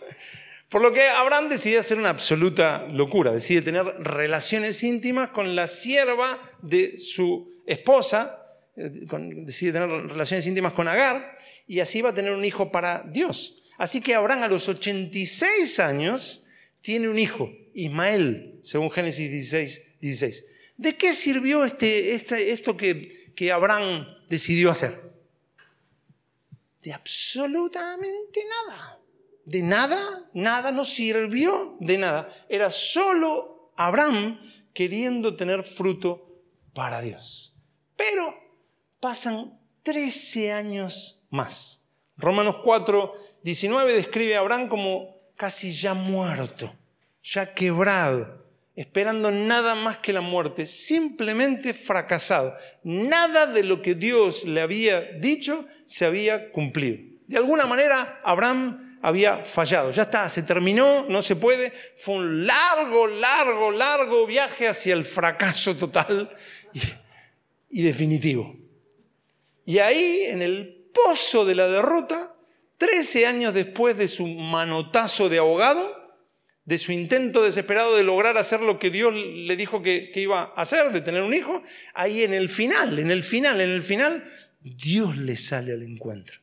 Por 0.69 0.83
lo 0.83 0.93
que 0.93 1.09
Abraham 1.09 1.49
decide 1.49 1.79
hacer 1.79 1.99
una 1.99 2.11
absoluta 2.11 2.87
locura, 2.87 3.33
decide 3.33 3.63
tener 3.63 3.85
relaciones 4.01 4.83
íntimas 4.83 5.31
con 5.31 5.57
la 5.57 5.67
sierva 5.67 6.39
de 6.61 6.99
su 6.99 7.63
esposa, 7.67 8.43
eh, 8.77 8.91
decide 9.45 9.73
tener 9.73 9.89
relaciones 9.89 10.47
íntimas 10.47 10.75
con 10.75 10.87
Agar, 10.87 11.39
y 11.67 11.81
así 11.81 12.03
va 12.03 12.11
a 12.11 12.15
tener 12.15 12.33
un 12.33 12.45
hijo 12.45 12.71
para 12.71 13.03
Dios. 13.11 13.63
Así 13.79 14.01
que 14.01 14.15
Abraham 14.15 14.43
a 14.43 14.49
los 14.49 14.69
86 14.69 15.81
años 15.81 16.45
tiene 16.83 17.09
un 17.09 17.19
hijo, 17.19 17.51
Ismael, 17.73 18.59
según 18.63 18.91
Génesis 18.91 19.31
16, 19.31 19.99
16. 20.01 20.45
¿De 20.79 20.97
qué 20.97 21.13
sirvió 21.13 21.65
este, 21.65 22.15
este, 22.15 22.51
esto 22.53 22.75
que, 22.79 23.35
que 23.37 23.53
Abraham 23.53 24.07
decidió 24.29 24.71
hacer? 24.71 25.13
De 26.81 26.95
absolutamente 26.95 28.41
nada 28.67 28.99
de 29.49 29.63
nada, 29.63 30.29
nada 30.35 30.71
no 30.71 30.85
sirvió 30.85 31.79
de 31.81 31.97
nada. 31.97 32.31
Era 32.51 32.69
solo 32.69 33.73
Abraham 33.77 34.39
queriendo 34.75 35.37
tener 35.37 35.65
fruto 35.65 36.43
para 36.75 37.01
Dios. 37.01 37.55
Pero 37.97 38.35
pasan 39.01 39.59
13 39.85 40.53
años 40.53 41.25
más. 41.31 41.83
Romanos 42.19 42.57
4, 42.63 43.15
19 43.43 43.95
describe 43.95 44.37
a 44.37 44.41
Abraham 44.41 44.69
como 44.69 45.17
casi 45.35 45.73
ya 45.73 45.95
muerto, 45.95 46.71
ya 47.23 47.55
quebrado, 47.55 48.38
esperando 48.79 49.33
nada 49.33 49.75
más 49.75 49.97
que 49.97 50.13
la 50.13 50.21
muerte, 50.21 50.65
simplemente 50.65 51.75
fracasado. 51.75 52.55
Nada 52.85 53.47
de 53.47 53.65
lo 53.65 53.83
que 53.83 53.97
Dios 53.97 54.45
le 54.45 54.61
había 54.61 55.01
dicho 55.01 55.67
se 55.85 56.05
había 56.05 56.53
cumplido. 56.53 56.99
De 57.27 57.37
alguna 57.37 57.67
manera, 57.67 58.21
Abraham 58.23 59.01
había 59.03 59.45
fallado. 59.45 59.91
Ya 59.91 60.05
está, 60.05 60.29
se 60.29 60.45
terminó, 60.45 61.07
no 61.09 61.23
se 61.23 61.35
puede. 61.35 61.73
Fue 61.97 62.15
un 62.15 62.47
largo, 62.47 63.09
largo, 63.09 63.73
largo 63.73 64.25
viaje 64.29 64.69
hacia 64.69 64.95
el 64.95 65.05
fracaso 65.05 65.77
total 65.77 66.31
y, 67.71 67.83
definitivo. 67.83 68.55
Y 69.67 69.81
ahí, 69.81 70.23
en 70.27 70.41
el 70.41 70.89
pozo 70.95 71.45
de 71.45 71.57
la 71.57 71.67
derrota, 71.67 72.33
13 72.77 73.27
años 73.27 73.55
después 73.55 73.99
de 73.99 74.07
su 74.07 74.25
manotazo 74.25 75.29
de 75.29 75.39
abogado, 75.39 75.98
de 76.69 76.77
su 76.77 76.93
intento 76.93 77.45
desesperado 77.45 77.97
de 77.97 78.05
lograr 78.05 78.37
hacer 78.37 78.61
lo 78.61 78.79
que 78.79 78.91
Dios 78.91 79.15
le 79.15 79.57
dijo 79.57 79.81
que, 79.81 80.13
iba 80.17 80.53
a 80.55 80.61
hacer, 80.61 80.93
de 80.93 81.01
tener 81.01 81.23
un 81.23 81.33
hijo, 81.33 81.63
ahí 81.95 82.23
en 82.23 82.35
el 82.35 82.51
final, 82.51 82.99
en 82.99 83.11
el 83.11 83.23
final, 83.23 83.63
en 83.63 83.71
el 83.71 83.83
final, 83.83 84.31
Dios 84.61 85.17
le 85.17 85.39
sale 85.39 85.73
al 85.73 85.83
encuentro. 85.83 86.41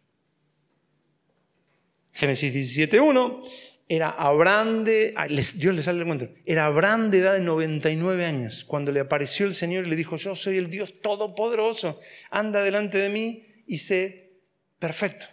Génesis 2.11 2.76
17.1, 2.80 3.47
era 3.88 4.09
Abraham 4.09 4.84
de, 4.84 5.13
ah, 5.15 5.28
Dios 5.28 5.76
le 5.76 5.84
sale 5.84 5.97
el 5.97 6.05
encuentro, 6.05 6.34
era 6.43 6.65
Abraham 6.65 7.11
de 7.11 7.19
edad 7.19 7.34
de 7.36 7.41
99 7.41 8.26
años, 8.26 8.65
cuando 8.65 8.91
le 8.91 9.01
apareció 9.01 9.45
el 9.45 9.53
Señor 9.53 9.86
y 9.86 9.91
le 9.91 9.95
dijo, 9.95 10.15
yo 10.15 10.34
soy 10.34 10.57
el 10.57 10.71
Dios 10.71 11.01
Todopoderoso, 11.03 11.99
anda 12.32 12.63
delante 12.63 12.97
de 12.97 13.09
mí 13.09 13.43
y 13.67 13.78
sé 13.78 14.39
perfecto. 14.80 15.28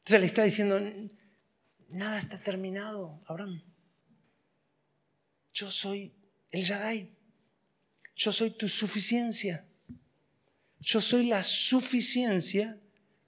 Entonces 0.00 0.20
le 0.20 0.26
está 0.26 0.42
diciendo, 0.42 0.78
nada 1.88 2.18
está 2.18 2.38
terminado, 2.38 3.22
Abraham. 3.26 3.67
Yo 5.58 5.72
soy 5.72 6.12
el 6.52 6.64
Yadai. 6.64 7.10
Yo 8.14 8.30
soy 8.30 8.50
tu 8.50 8.68
suficiencia. 8.68 9.66
Yo 10.78 11.00
soy 11.00 11.26
la 11.26 11.42
suficiencia 11.42 12.78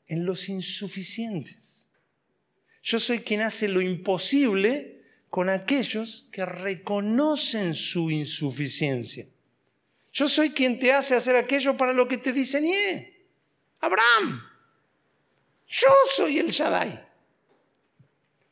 en 0.06 0.24
los 0.24 0.48
insuficientes. 0.48 1.88
Yo 2.84 3.00
soy 3.00 3.20
quien 3.20 3.40
hace 3.40 3.66
lo 3.66 3.80
imposible 3.80 5.02
con 5.28 5.48
aquellos 5.48 6.28
que 6.30 6.44
reconocen 6.44 7.74
su 7.74 8.12
insuficiencia. 8.12 9.26
Yo 10.12 10.28
soy 10.28 10.50
quien 10.50 10.78
te 10.78 10.92
hace 10.92 11.16
hacer 11.16 11.34
aquello 11.34 11.76
para 11.76 11.92
lo 11.92 12.06
que 12.06 12.18
te 12.18 12.32
diseñé. 12.32 13.12
Abraham. 13.80 14.40
Yo 15.66 15.88
soy 16.14 16.38
el 16.38 16.52
Shaddai. 16.52 17.09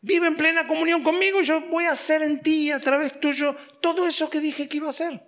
Vive 0.01 0.27
en 0.27 0.37
plena 0.37 0.67
comunión 0.67 1.03
conmigo 1.03 1.41
y 1.41 1.45
yo 1.45 1.61
voy 1.69 1.85
a 1.85 1.93
hacer 1.93 2.23
en 2.23 2.41
ti, 2.41 2.71
a 2.71 2.79
través 2.79 3.19
tuyo, 3.19 3.57
todo 3.81 4.07
eso 4.07 4.31
que 4.31 4.41
dije 4.41 4.69
que 4.69 4.77
iba 4.77 4.87
a 4.87 4.91
hacer. 4.91 5.21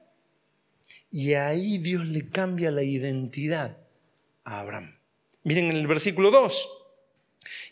Y 1.11 1.35
ahí 1.35 1.79
Dios 1.79 2.07
le 2.07 2.29
cambia 2.29 2.71
la 2.71 2.85
identidad 2.85 3.77
a 4.45 4.61
Abraham. 4.61 4.97
Miren 5.43 5.71
en 5.71 5.77
el 5.77 5.87
versículo 5.87 6.31
2 6.31 6.69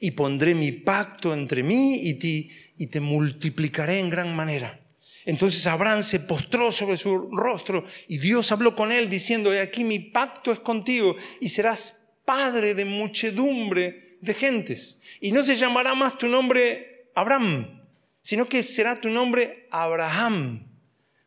y 0.01 0.11
pondré 0.13 0.55
mi 0.55 0.73
pacto 0.73 1.33
entre 1.33 1.63
mí 1.63 2.01
y 2.03 2.15
ti 2.15 2.51
y 2.77 2.89
te 2.89 3.01
multiplicaré 3.01 4.01
en 4.01 4.11
gran 4.11 4.35
manera. 4.35 4.81
Entonces 5.25 5.67
Abraham 5.67 6.03
se 6.03 6.21
postró 6.21 6.73
sobre 6.73 6.97
su 6.97 7.17
rostro 7.31 7.85
y 8.09 8.19
Dios 8.19 8.51
habló 8.51 8.75
con 8.75 8.91
él 8.91 9.09
diciendo, 9.09 9.53
he 9.53 9.61
aquí 9.61 9.85
mi 9.85 9.99
pacto 9.99 10.51
es 10.51 10.59
contigo 10.61 11.17
y 11.41 11.51
serás 11.51 12.01
padre 12.25 12.75
de 12.75 12.85
muchedumbre 12.85 14.17
de 14.21 14.35
gentes. 14.35 15.01
Y 15.21 15.33
no 15.33 15.43
se 15.43 15.57
llamará 15.57 15.95
más 15.95 16.17
tu 16.17 16.27
nombre 16.27 16.88
Abraham, 17.21 17.83
sino 18.21 18.49
que 18.49 18.63
será 18.63 19.01
tu 19.01 19.09
nombre 19.09 19.67
Abraham, 19.71 20.67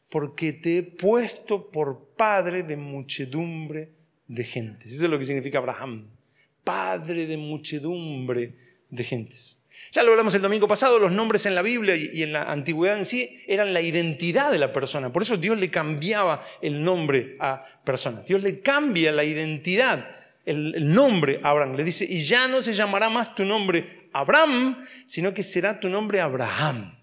porque 0.10 0.54
te 0.54 0.78
he 0.78 0.84
puesto 0.84 1.72
por 1.72 2.16
padre 2.16 2.64
de 2.64 2.78
muchedumbre 2.78 3.92
de 4.28 4.44
gentes. 4.44 4.94
Eso 4.94 5.06
es 5.06 5.10
lo 5.10 5.20
que 5.20 5.26
significa 5.26 5.58
Abraham 5.58 6.08
padre 6.64 7.26
de 7.26 7.38
muchedumbre 7.38 8.56
de 8.90 9.04
gentes. 9.04 9.62
Ya 9.92 10.04
lo 10.04 10.12
hablamos 10.12 10.36
el 10.36 10.42
domingo 10.42 10.68
pasado, 10.68 11.00
los 11.00 11.12
nombres 11.12 11.46
en 11.46 11.56
la 11.56 11.62
Biblia 11.62 11.96
y 11.96 12.24
en 12.24 12.34
la 12.34 12.44
antigüedad 12.44 12.98
en 12.98 13.06
sí 13.06 13.42
eran 13.48 13.74
la 13.74 13.82
identidad 13.82 14.52
de 14.52 14.60
la 14.60 14.72
persona. 14.72 15.12
Por 15.12 15.24
eso 15.24 15.38
Dios 15.38 15.58
le 15.58 15.72
cambiaba 15.72 16.44
el 16.62 16.84
nombre 16.84 17.36
a 17.40 17.64
personas. 17.84 18.26
Dios 18.26 18.44
le 18.44 18.60
cambia 18.60 19.12
la 19.12 19.24
identidad, 19.24 20.16
el, 20.46 20.94
nombre 20.94 21.40
a 21.42 21.50
Abraham. 21.50 21.76
Le 21.76 21.84
dice, 21.84 22.06
y 22.08 22.22
ya 22.22 22.48
no 22.48 22.62
se 22.62 22.74
llamará 22.74 23.10
más 23.10 23.34
tu 23.34 23.44
nombre 23.44 24.01
Abraham, 24.14 24.86
sino 25.06 25.34
que 25.34 25.44
será 25.44 25.80
tu 25.80 25.90
nombre 25.90 26.22
Abraham. 26.22 26.98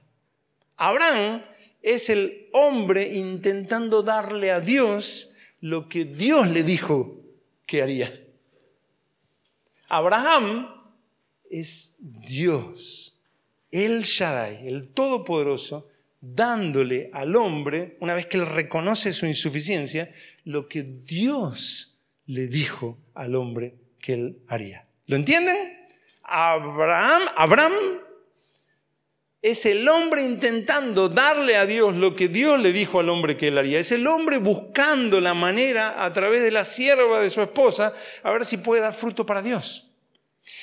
Abraham 0.77 1.43
es 1.83 2.09
el 2.11 2.49
hombre 2.53 3.15
intentando 3.15 4.03
darle 4.03 4.51
a 4.53 4.61
Dios 4.61 5.35
lo 5.61 5.89
que 5.89 6.05
Dios 6.05 6.51
le 6.51 6.63
dijo 6.63 7.21
que 7.67 7.83
haría. 7.83 8.21
Abraham 9.89 10.69
es 11.51 11.97
Dios, 11.99 13.17
el 13.71 14.03
Shaddai, 14.03 14.69
el 14.69 14.89
Todopoderoso, 14.89 15.89
dándole 16.21 17.11
al 17.13 17.37
hombre, 17.37 17.97
una 18.01 18.15
vez 18.15 18.27
que 18.27 18.37
él 18.37 18.47
reconoce 18.47 19.13
su 19.13 19.27
insuficiencia, 19.27 20.13
lo 20.45 20.69
que 20.69 20.83
Dios 20.83 21.99
le 22.27 22.49
dijo 22.49 22.99
al 23.15 23.35
hombre 23.35 23.75
que 24.01 24.15
él 24.15 24.39
haría. 24.49 24.87
¿Lo 25.07 25.17
entienden? 25.17 25.78
Abraham, 26.29 27.23
Abraham 27.37 27.73
es 29.41 29.65
el 29.67 29.89
hombre 29.89 30.23
intentando 30.23 31.09
darle 31.09 31.57
a 31.57 31.65
Dios 31.65 31.95
lo 31.95 32.17
que 32.17 32.29
Dios 32.29 32.61
le 32.61 32.73
dijo 32.73 32.99
al 32.99 33.09
hombre 33.09 33.37
que 33.37 33.49
él 33.49 33.59
haría. 33.59 33.79
Es 33.79 33.93
el 33.93 34.07
hombre 34.07 34.39
buscando 34.39 35.21
la 35.21 35.33
manera 35.33 36.05
a 36.05 36.13
través 36.13 36.43
de 36.43 36.51
la 36.51 36.65
sierva 36.65 37.21
de 37.21 37.31
su 37.31 37.41
esposa 37.41 37.95
a 38.23 38.33
ver 38.33 38.45
si 38.45 38.57
puede 38.57 38.83
dar 38.83 38.95
fruto 38.95 39.25
para 39.25 39.43
Dios. 39.43 39.91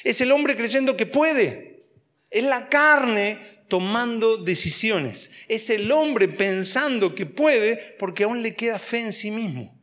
Es 0.03 0.19
el 0.21 0.31
hombre 0.31 0.57
creyendo 0.57 0.97
que 0.97 1.05
puede. 1.05 1.79
Es 2.29 2.43
la 2.43 2.67
carne 2.67 3.63
tomando 3.69 4.37
decisiones. 4.37 5.31
Es 5.47 5.69
el 5.69 5.91
hombre 5.91 6.27
pensando 6.27 7.15
que 7.15 7.25
puede 7.25 7.95
porque 7.97 8.25
aún 8.25 8.41
le 8.41 8.55
queda 8.55 8.77
fe 8.77 8.99
en 8.99 9.13
sí 9.13 9.31
mismo. 9.31 9.74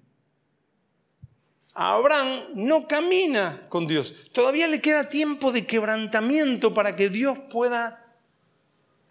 Abraham 1.74 2.48
no 2.54 2.86
camina 2.86 3.66
con 3.68 3.86
Dios. 3.86 4.14
Todavía 4.32 4.68
le 4.68 4.80
queda 4.80 5.08
tiempo 5.08 5.52
de 5.52 5.66
quebrantamiento 5.66 6.74
para 6.74 6.94
que 6.96 7.08
Dios 7.08 7.38
pueda 7.50 8.14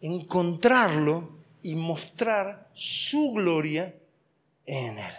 encontrarlo 0.01 1.37
y 1.63 1.75
mostrar 1.75 2.69
su 2.73 3.31
gloria 3.33 3.95
en 4.65 4.99
él. 4.99 5.13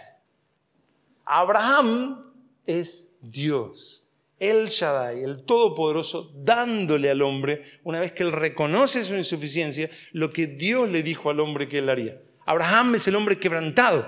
Abraham 1.25 2.33
es 2.65 3.13
Dios, 3.21 4.07
el 4.39 4.67
Shaddai, 4.67 5.23
el 5.23 5.43
Todopoderoso, 5.43 6.31
dándole 6.35 7.09
al 7.09 7.21
hombre, 7.21 7.79
una 7.83 7.99
vez 7.99 8.11
que 8.11 8.23
él 8.23 8.31
reconoce 8.31 9.03
su 9.03 9.15
insuficiencia, 9.15 9.89
lo 10.11 10.29
que 10.29 10.47
Dios 10.47 10.89
le 10.89 11.01
dijo 11.01 11.29
al 11.29 11.39
hombre 11.39 11.69
que 11.69 11.79
él 11.79 11.89
haría. 11.89 12.21
Abraham 12.45 12.95
es 12.95 13.07
el 13.07 13.15
hombre 13.15 13.39
quebrantado, 13.39 14.05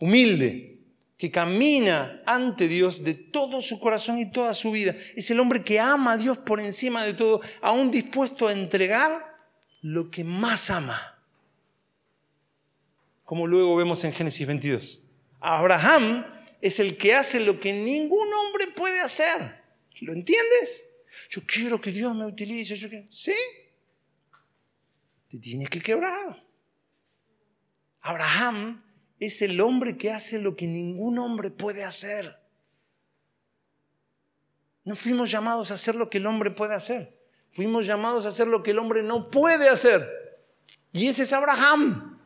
humilde, 0.00 0.75
que 1.16 1.30
camina 1.30 2.22
ante 2.26 2.68
Dios 2.68 3.02
de 3.02 3.14
todo 3.14 3.62
su 3.62 3.80
corazón 3.80 4.18
y 4.18 4.30
toda 4.30 4.52
su 4.52 4.70
vida. 4.70 4.94
Es 5.14 5.30
el 5.30 5.40
hombre 5.40 5.64
que 5.64 5.80
ama 5.80 6.12
a 6.12 6.16
Dios 6.16 6.38
por 6.38 6.60
encima 6.60 7.04
de 7.04 7.14
todo, 7.14 7.40
aún 7.62 7.90
dispuesto 7.90 8.48
a 8.48 8.52
entregar 8.52 9.36
lo 9.80 10.10
que 10.10 10.24
más 10.24 10.70
ama. 10.70 11.18
Como 13.24 13.46
luego 13.46 13.76
vemos 13.76 14.04
en 14.04 14.12
Génesis 14.12 14.46
22. 14.46 15.02
Abraham 15.40 16.26
es 16.60 16.78
el 16.80 16.96
que 16.96 17.14
hace 17.14 17.40
lo 17.40 17.58
que 17.60 17.72
ningún 17.72 18.32
hombre 18.32 18.68
puede 18.68 19.00
hacer. 19.00 19.62
¿Lo 20.00 20.12
entiendes? 20.12 20.84
Yo 21.30 21.42
quiero 21.46 21.80
que 21.80 21.92
Dios 21.92 22.14
me 22.14 22.26
utilice. 22.26 22.76
¿Sí? 23.10 23.34
Te 25.28 25.38
tienes 25.38 25.70
que 25.70 25.80
quebrar. 25.80 26.42
Abraham 28.02 28.82
es 29.18 29.42
el 29.42 29.60
hombre 29.60 29.96
que 29.96 30.10
hace 30.10 30.38
lo 30.38 30.56
que 30.56 30.66
ningún 30.66 31.18
hombre 31.18 31.50
puede 31.50 31.84
hacer. 31.84 32.38
No 34.84 34.94
fuimos 34.94 35.30
llamados 35.30 35.70
a 35.70 35.74
hacer 35.74 35.94
lo 35.94 36.10
que 36.10 36.18
el 36.18 36.26
hombre 36.26 36.50
puede 36.50 36.74
hacer. 36.74 37.16
Fuimos 37.50 37.86
llamados 37.86 38.26
a 38.26 38.28
hacer 38.28 38.46
lo 38.46 38.62
que 38.62 38.72
el 38.72 38.78
hombre 38.78 39.02
no 39.02 39.30
puede 39.30 39.68
hacer. 39.68 40.08
Y 40.92 41.08
ese 41.08 41.24
es 41.24 41.32
Abraham. 41.32 42.18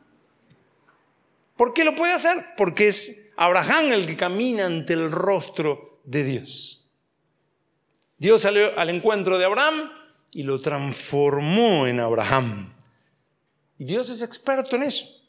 ¿Por 1.56 1.72
qué 1.72 1.84
lo 1.84 1.94
puede 1.94 2.12
hacer? 2.12 2.44
Porque 2.56 2.88
es 2.88 3.30
Abraham 3.36 3.92
el 3.92 4.06
que 4.06 4.16
camina 4.16 4.66
ante 4.66 4.92
el 4.92 5.10
rostro 5.10 6.00
de 6.04 6.24
Dios. 6.24 6.88
Dios 8.18 8.42
salió 8.42 8.78
al 8.78 8.90
encuentro 8.90 9.38
de 9.38 9.44
Abraham 9.44 9.90
y 10.32 10.42
lo 10.42 10.60
transformó 10.60 11.86
en 11.86 12.00
Abraham. 12.00 12.74
Y 13.78 13.84
Dios 13.84 14.10
es 14.10 14.20
experto 14.20 14.76
en 14.76 14.82
eso. 14.82 15.19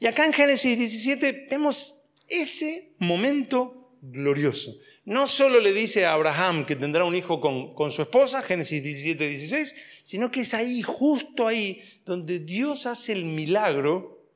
Y 0.00 0.06
acá 0.06 0.24
en 0.24 0.32
Génesis 0.32 0.78
17 0.78 1.46
vemos 1.50 1.94
ese 2.26 2.94
momento 2.98 3.96
glorioso. 4.00 4.74
No 5.04 5.26
solo 5.26 5.60
le 5.60 5.72
dice 5.72 6.06
a 6.06 6.14
Abraham 6.14 6.64
que 6.64 6.74
tendrá 6.74 7.04
un 7.04 7.14
hijo 7.14 7.40
con, 7.40 7.74
con, 7.74 7.90
su 7.90 8.02
esposa, 8.02 8.42
Génesis 8.42 8.82
17, 8.82 9.28
16, 9.28 9.74
sino 10.02 10.30
que 10.30 10.40
es 10.40 10.54
ahí, 10.54 10.82
justo 10.82 11.46
ahí, 11.46 11.82
donde 12.06 12.38
Dios 12.38 12.86
hace 12.86 13.12
el 13.12 13.24
milagro 13.24 14.26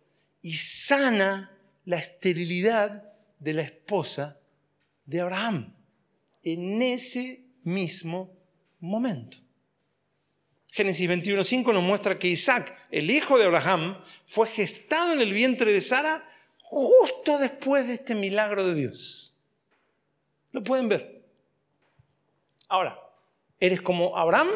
y 0.42 0.52
sana 0.52 1.56
la 1.86 1.98
esterilidad 1.98 3.14
de 3.38 3.54
la 3.54 3.62
esposa 3.62 4.38
de 5.06 5.20
Abraham. 5.20 5.74
En 6.42 6.82
ese 6.82 7.40
mismo 7.62 8.36
momento. 8.80 9.43
Génesis 10.74 11.08
21.5 11.08 11.72
nos 11.72 11.84
muestra 11.84 12.18
que 12.18 12.26
Isaac, 12.26 12.76
el 12.90 13.08
hijo 13.08 13.38
de 13.38 13.44
Abraham, 13.44 13.96
fue 14.26 14.48
gestado 14.48 15.12
en 15.12 15.20
el 15.20 15.32
vientre 15.32 15.70
de 15.70 15.80
Sara 15.80 16.28
justo 16.58 17.38
después 17.38 17.86
de 17.86 17.94
este 17.94 18.16
milagro 18.16 18.66
de 18.66 18.74
Dios. 18.74 19.32
Lo 20.50 20.64
pueden 20.64 20.88
ver. 20.88 21.22
Ahora, 22.66 22.98
¿eres 23.60 23.82
como 23.82 24.16
Abraham 24.18 24.48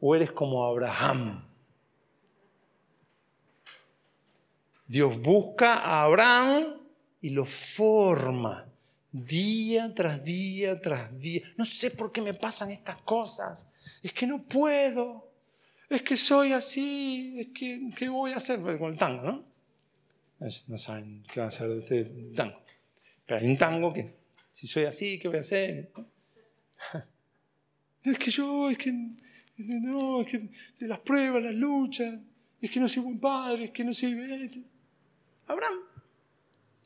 o 0.00 0.16
eres 0.16 0.32
como 0.32 0.64
Abraham? 0.64 1.46
Dios 4.86 5.20
busca 5.20 5.74
a 5.74 6.04
Abraham 6.04 6.80
y 7.20 7.28
lo 7.28 7.44
forma 7.44 8.67
Día 9.10 9.94
tras 9.94 10.22
día 10.22 10.80
tras 10.80 11.18
día. 11.18 11.42
No 11.56 11.64
sé 11.64 11.90
por 11.90 12.12
qué 12.12 12.20
me 12.20 12.34
pasan 12.34 12.70
estas 12.70 13.00
cosas. 13.02 13.66
Es 14.02 14.12
que 14.12 14.26
no 14.26 14.42
puedo. 14.42 15.32
Es 15.88 16.02
que 16.02 16.16
soy 16.16 16.52
así. 16.52 17.34
Es 17.38 17.48
que, 17.48 17.90
¿qué 17.96 18.08
voy 18.08 18.32
a 18.32 18.36
hacer 18.36 18.60
con 18.60 18.92
el 18.92 18.98
tango, 18.98 19.22
no? 19.22 19.44
No 20.66 20.78
saben 20.78 21.24
qué 21.32 21.40
va 21.40 21.46
a 21.46 21.48
hacer 21.48 21.68
de 21.68 21.78
este 21.78 22.04
tango. 22.36 22.60
Pero 23.26 23.40
hay 23.40 23.46
un 23.46 23.56
tango 23.56 23.92
que, 23.92 24.14
si 24.52 24.66
soy 24.66 24.84
así, 24.84 25.18
¿qué 25.18 25.28
voy 25.28 25.38
a 25.38 25.40
hacer? 25.40 25.90
Es 28.04 28.16
que 28.16 28.30
yo, 28.30 28.70
es 28.70 28.78
que, 28.78 28.92
no, 29.58 30.20
es 30.22 30.28
que 30.28 30.48
de 30.78 30.88
las 30.88 31.00
pruebas, 31.00 31.42
las 31.42 31.54
luchas, 31.54 32.14
es 32.60 32.70
que 32.70 32.80
no 32.80 32.88
soy 32.88 33.02
buen 33.02 33.18
padre, 33.18 33.64
es 33.64 33.70
que 33.72 33.84
no 33.84 33.92
soy... 33.92 34.64
Abraham, 35.46 35.80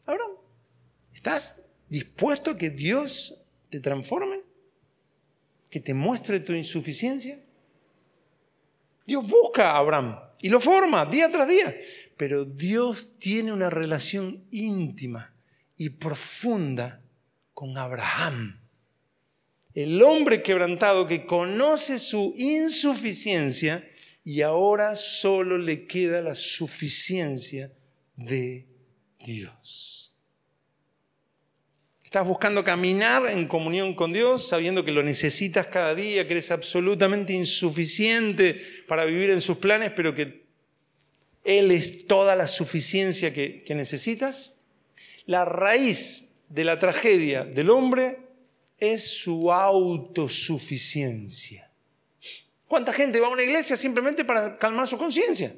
Abraham, 0.06 0.32
¿estás 1.14 1.64
dispuesto 1.92 2.52
a 2.52 2.56
que 2.56 2.70
Dios 2.70 3.44
te 3.68 3.78
transforme? 3.78 4.40
¿Que 5.68 5.78
te 5.78 5.92
muestre 5.92 6.40
tu 6.40 6.54
insuficiencia? 6.54 7.38
Dios 9.06 9.28
busca 9.28 9.72
a 9.72 9.76
Abraham 9.76 10.18
y 10.40 10.48
lo 10.48 10.58
forma 10.58 11.04
día 11.04 11.30
tras 11.30 11.46
día, 11.46 11.76
pero 12.16 12.46
Dios 12.46 13.18
tiene 13.18 13.52
una 13.52 13.68
relación 13.68 14.42
íntima 14.50 15.34
y 15.76 15.90
profunda 15.90 17.02
con 17.52 17.76
Abraham. 17.76 18.58
El 19.74 20.02
hombre 20.02 20.42
quebrantado 20.42 21.06
que 21.06 21.26
conoce 21.26 21.98
su 21.98 22.32
insuficiencia 22.38 23.86
y 24.24 24.40
ahora 24.40 24.96
solo 24.96 25.58
le 25.58 25.86
queda 25.86 26.22
la 26.22 26.34
suficiencia 26.34 27.70
de 28.16 28.66
Dios. 29.18 30.01
Estás 32.12 32.28
buscando 32.28 32.62
caminar 32.62 33.26
en 33.30 33.48
comunión 33.48 33.94
con 33.94 34.12
Dios, 34.12 34.46
sabiendo 34.46 34.84
que 34.84 34.92
lo 34.92 35.02
necesitas 35.02 35.68
cada 35.68 35.94
día, 35.94 36.26
que 36.26 36.34
eres 36.34 36.50
absolutamente 36.50 37.32
insuficiente 37.32 38.60
para 38.86 39.06
vivir 39.06 39.30
en 39.30 39.40
sus 39.40 39.56
planes, 39.56 39.92
pero 39.96 40.14
que 40.14 40.44
Él 41.42 41.70
es 41.70 42.06
toda 42.06 42.36
la 42.36 42.48
suficiencia 42.48 43.32
que, 43.32 43.64
necesitas. 43.70 44.52
La 45.24 45.46
raíz 45.46 46.28
de 46.50 46.64
la 46.64 46.78
tragedia 46.78 47.44
del 47.44 47.70
hombre 47.70 48.18
es 48.76 49.08
su 49.08 49.50
autosuficiencia. 49.50 51.70
¿Cuánta 52.68 52.92
gente 52.92 53.20
va 53.20 53.28
a 53.28 53.30
una 53.30 53.42
iglesia 53.42 53.74
simplemente 53.74 54.22
para 54.22 54.58
calmar 54.58 54.86
su 54.86 54.98
conciencia? 54.98 55.56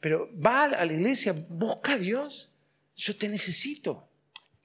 Pero 0.00 0.28
va 0.44 0.64
a 0.64 0.84
la 0.84 0.92
iglesia, 0.92 1.36
busca 1.48 1.92
a 1.92 1.98
Dios. 1.98 2.50
Yo 2.96 3.14
te 3.14 3.28
necesito. 3.28 4.07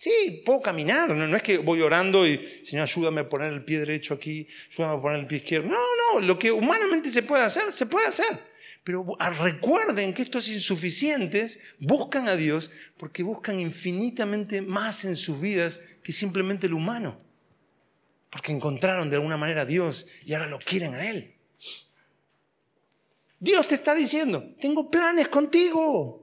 Sí, 0.04 0.44
puedo 0.46 0.60
caminar, 0.60 1.12
no, 1.12 1.34
es 1.34 1.42
que 1.42 1.60
voy 1.60 1.80
orando 1.80 2.28
y, 2.28 2.60
Señor, 2.62 2.84
ayúdame 2.84 3.22
a 3.22 3.30
poner 3.30 3.54
el 3.54 3.64
pie 3.64 3.80
derecho 3.80 4.14
aquí, 4.14 4.46
ayúdame 4.70 4.98
a 4.98 5.02
poner 5.02 5.20
el 5.22 5.28
pie 5.28 5.38
izquierdo. 5.38 5.70
No, 5.70 5.80
no, 6.12 6.20
lo 6.20 6.38
que 6.38 6.52
humanamente 6.52 7.08
se 7.08 7.24
puede 7.24 7.44
hacer, 7.44 7.72
se 7.72 7.86
puede 7.86 8.08
hacer. 8.08 8.38
Pero 8.84 9.16
recuerden 9.40 10.14
que 10.14 10.24
estos 10.24 10.50
insuficientes 10.50 11.62
buscan 11.80 12.28
a 12.28 12.36
Dios 12.36 12.70
porque 12.98 13.24
buscan 13.24 13.62
infinitamente 13.62 14.62
más 14.62 15.06
en 15.06 15.16
sus 15.16 15.40
vidas 15.40 15.82
que 16.04 16.12
simplemente 16.12 16.68
lo 16.68 16.76
humano. 16.76 17.18
Porque 18.30 18.52
encontraron 18.52 19.10
de 19.10 19.16
alguna 19.16 19.38
manera 19.38 19.62
a 19.62 19.66
Dios 19.66 20.08
y 20.26 20.34
ahora 20.34 20.48
lo 20.48 20.60
quieren 20.60 20.96
a 20.96 21.10
Él. 21.10 21.34
Dios 23.40 23.70
te 23.70 23.76
está 23.76 23.96
diciendo, 23.96 24.54
tengo 24.60 24.92
planes 24.92 25.30
contigo. 25.30 26.23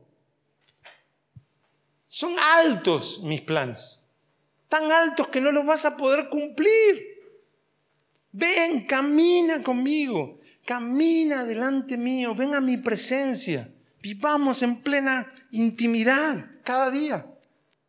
Son 2.12 2.36
altos 2.40 3.20
mis 3.22 3.40
planes, 3.40 4.02
tan 4.68 4.90
altos 4.90 5.28
que 5.28 5.40
no 5.40 5.52
los 5.52 5.64
vas 5.64 5.84
a 5.84 5.96
poder 5.96 6.28
cumplir. 6.28 7.06
Ven, 8.32 8.84
camina 8.84 9.62
conmigo, 9.62 10.40
camina 10.64 11.44
delante 11.44 11.96
mío, 11.96 12.34
ven 12.34 12.56
a 12.56 12.61
mi 12.61 12.78
presencia. 12.78 13.72
Vivamos 14.02 14.61
en 14.62 14.82
plena 14.82 15.32
intimidad 15.52 16.50
cada 16.64 16.90
día. 16.90 17.24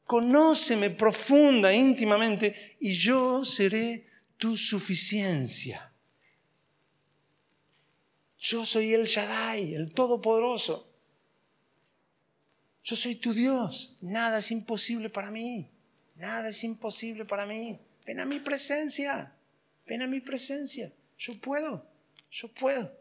Conóceme 0.03 0.91
profunda, 0.91 1.73
íntimamente, 1.73 2.77
y 2.79 2.93
yo 2.93 3.43
seré 3.43 4.05
tu 4.37 4.55
suficiencia. 4.55 5.91
Yo 8.37 8.67
soy 8.67 8.93
el 8.93 9.05
Shaddai, 9.05 9.73
el 9.73 9.91
Todopoderoso. 9.91 10.90
Yo 12.83 12.95
soy 12.95 13.15
tu 13.15 13.33
Dios. 13.33 13.95
Nada 14.01 14.39
es 14.39 14.51
imposible 14.51 15.09
para 15.09 15.31
mí. 15.31 15.69
Nada 16.15 16.49
es 16.49 16.63
imposible 16.63 17.25
para 17.25 17.45
mí. 17.45 17.79
Ven 18.05 18.19
a 18.19 18.25
mi 18.25 18.39
presencia. 18.39 19.33
Ven 19.85 20.01
a 20.01 20.07
mi 20.07 20.19
presencia. 20.19 20.91
Yo 21.17 21.39
puedo. 21.39 21.85
Yo 22.31 22.47
puedo. 22.47 22.91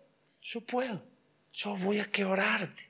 Yo 0.43 0.61
puedo. 0.61 1.03
Yo 1.53 1.77
voy 1.77 1.99
a 1.99 2.11
quebrarte. 2.11 2.89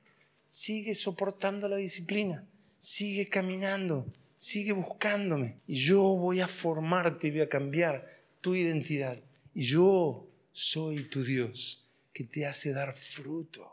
Sigue 0.49 0.95
soportando 0.95 1.69
la 1.69 1.77
disciplina. 1.77 2.45
Sigue 2.79 3.29
caminando. 3.29 4.07
Sigue 4.37 4.73
buscándome. 4.73 5.59
Y 5.67 5.77
yo 5.77 6.03
voy 6.03 6.41
a 6.41 6.49
formarte 6.49 7.29
y 7.29 7.31
voy 7.31 7.43
a 7.43 7.49
cambiar 7.49 8.21
tu 8.41 8.55
identidad. 8.55 9.19
Y 9.55 9.63
yo 9.63 10.29
soy 10.53 11.05
tu 11.05 11.23
Dios 11.23 11.85
que 12.13 12.25
te 12.25 12.47
hace 12.47 12.73
dar 12.73 12.95
fruto. 12.95 13.70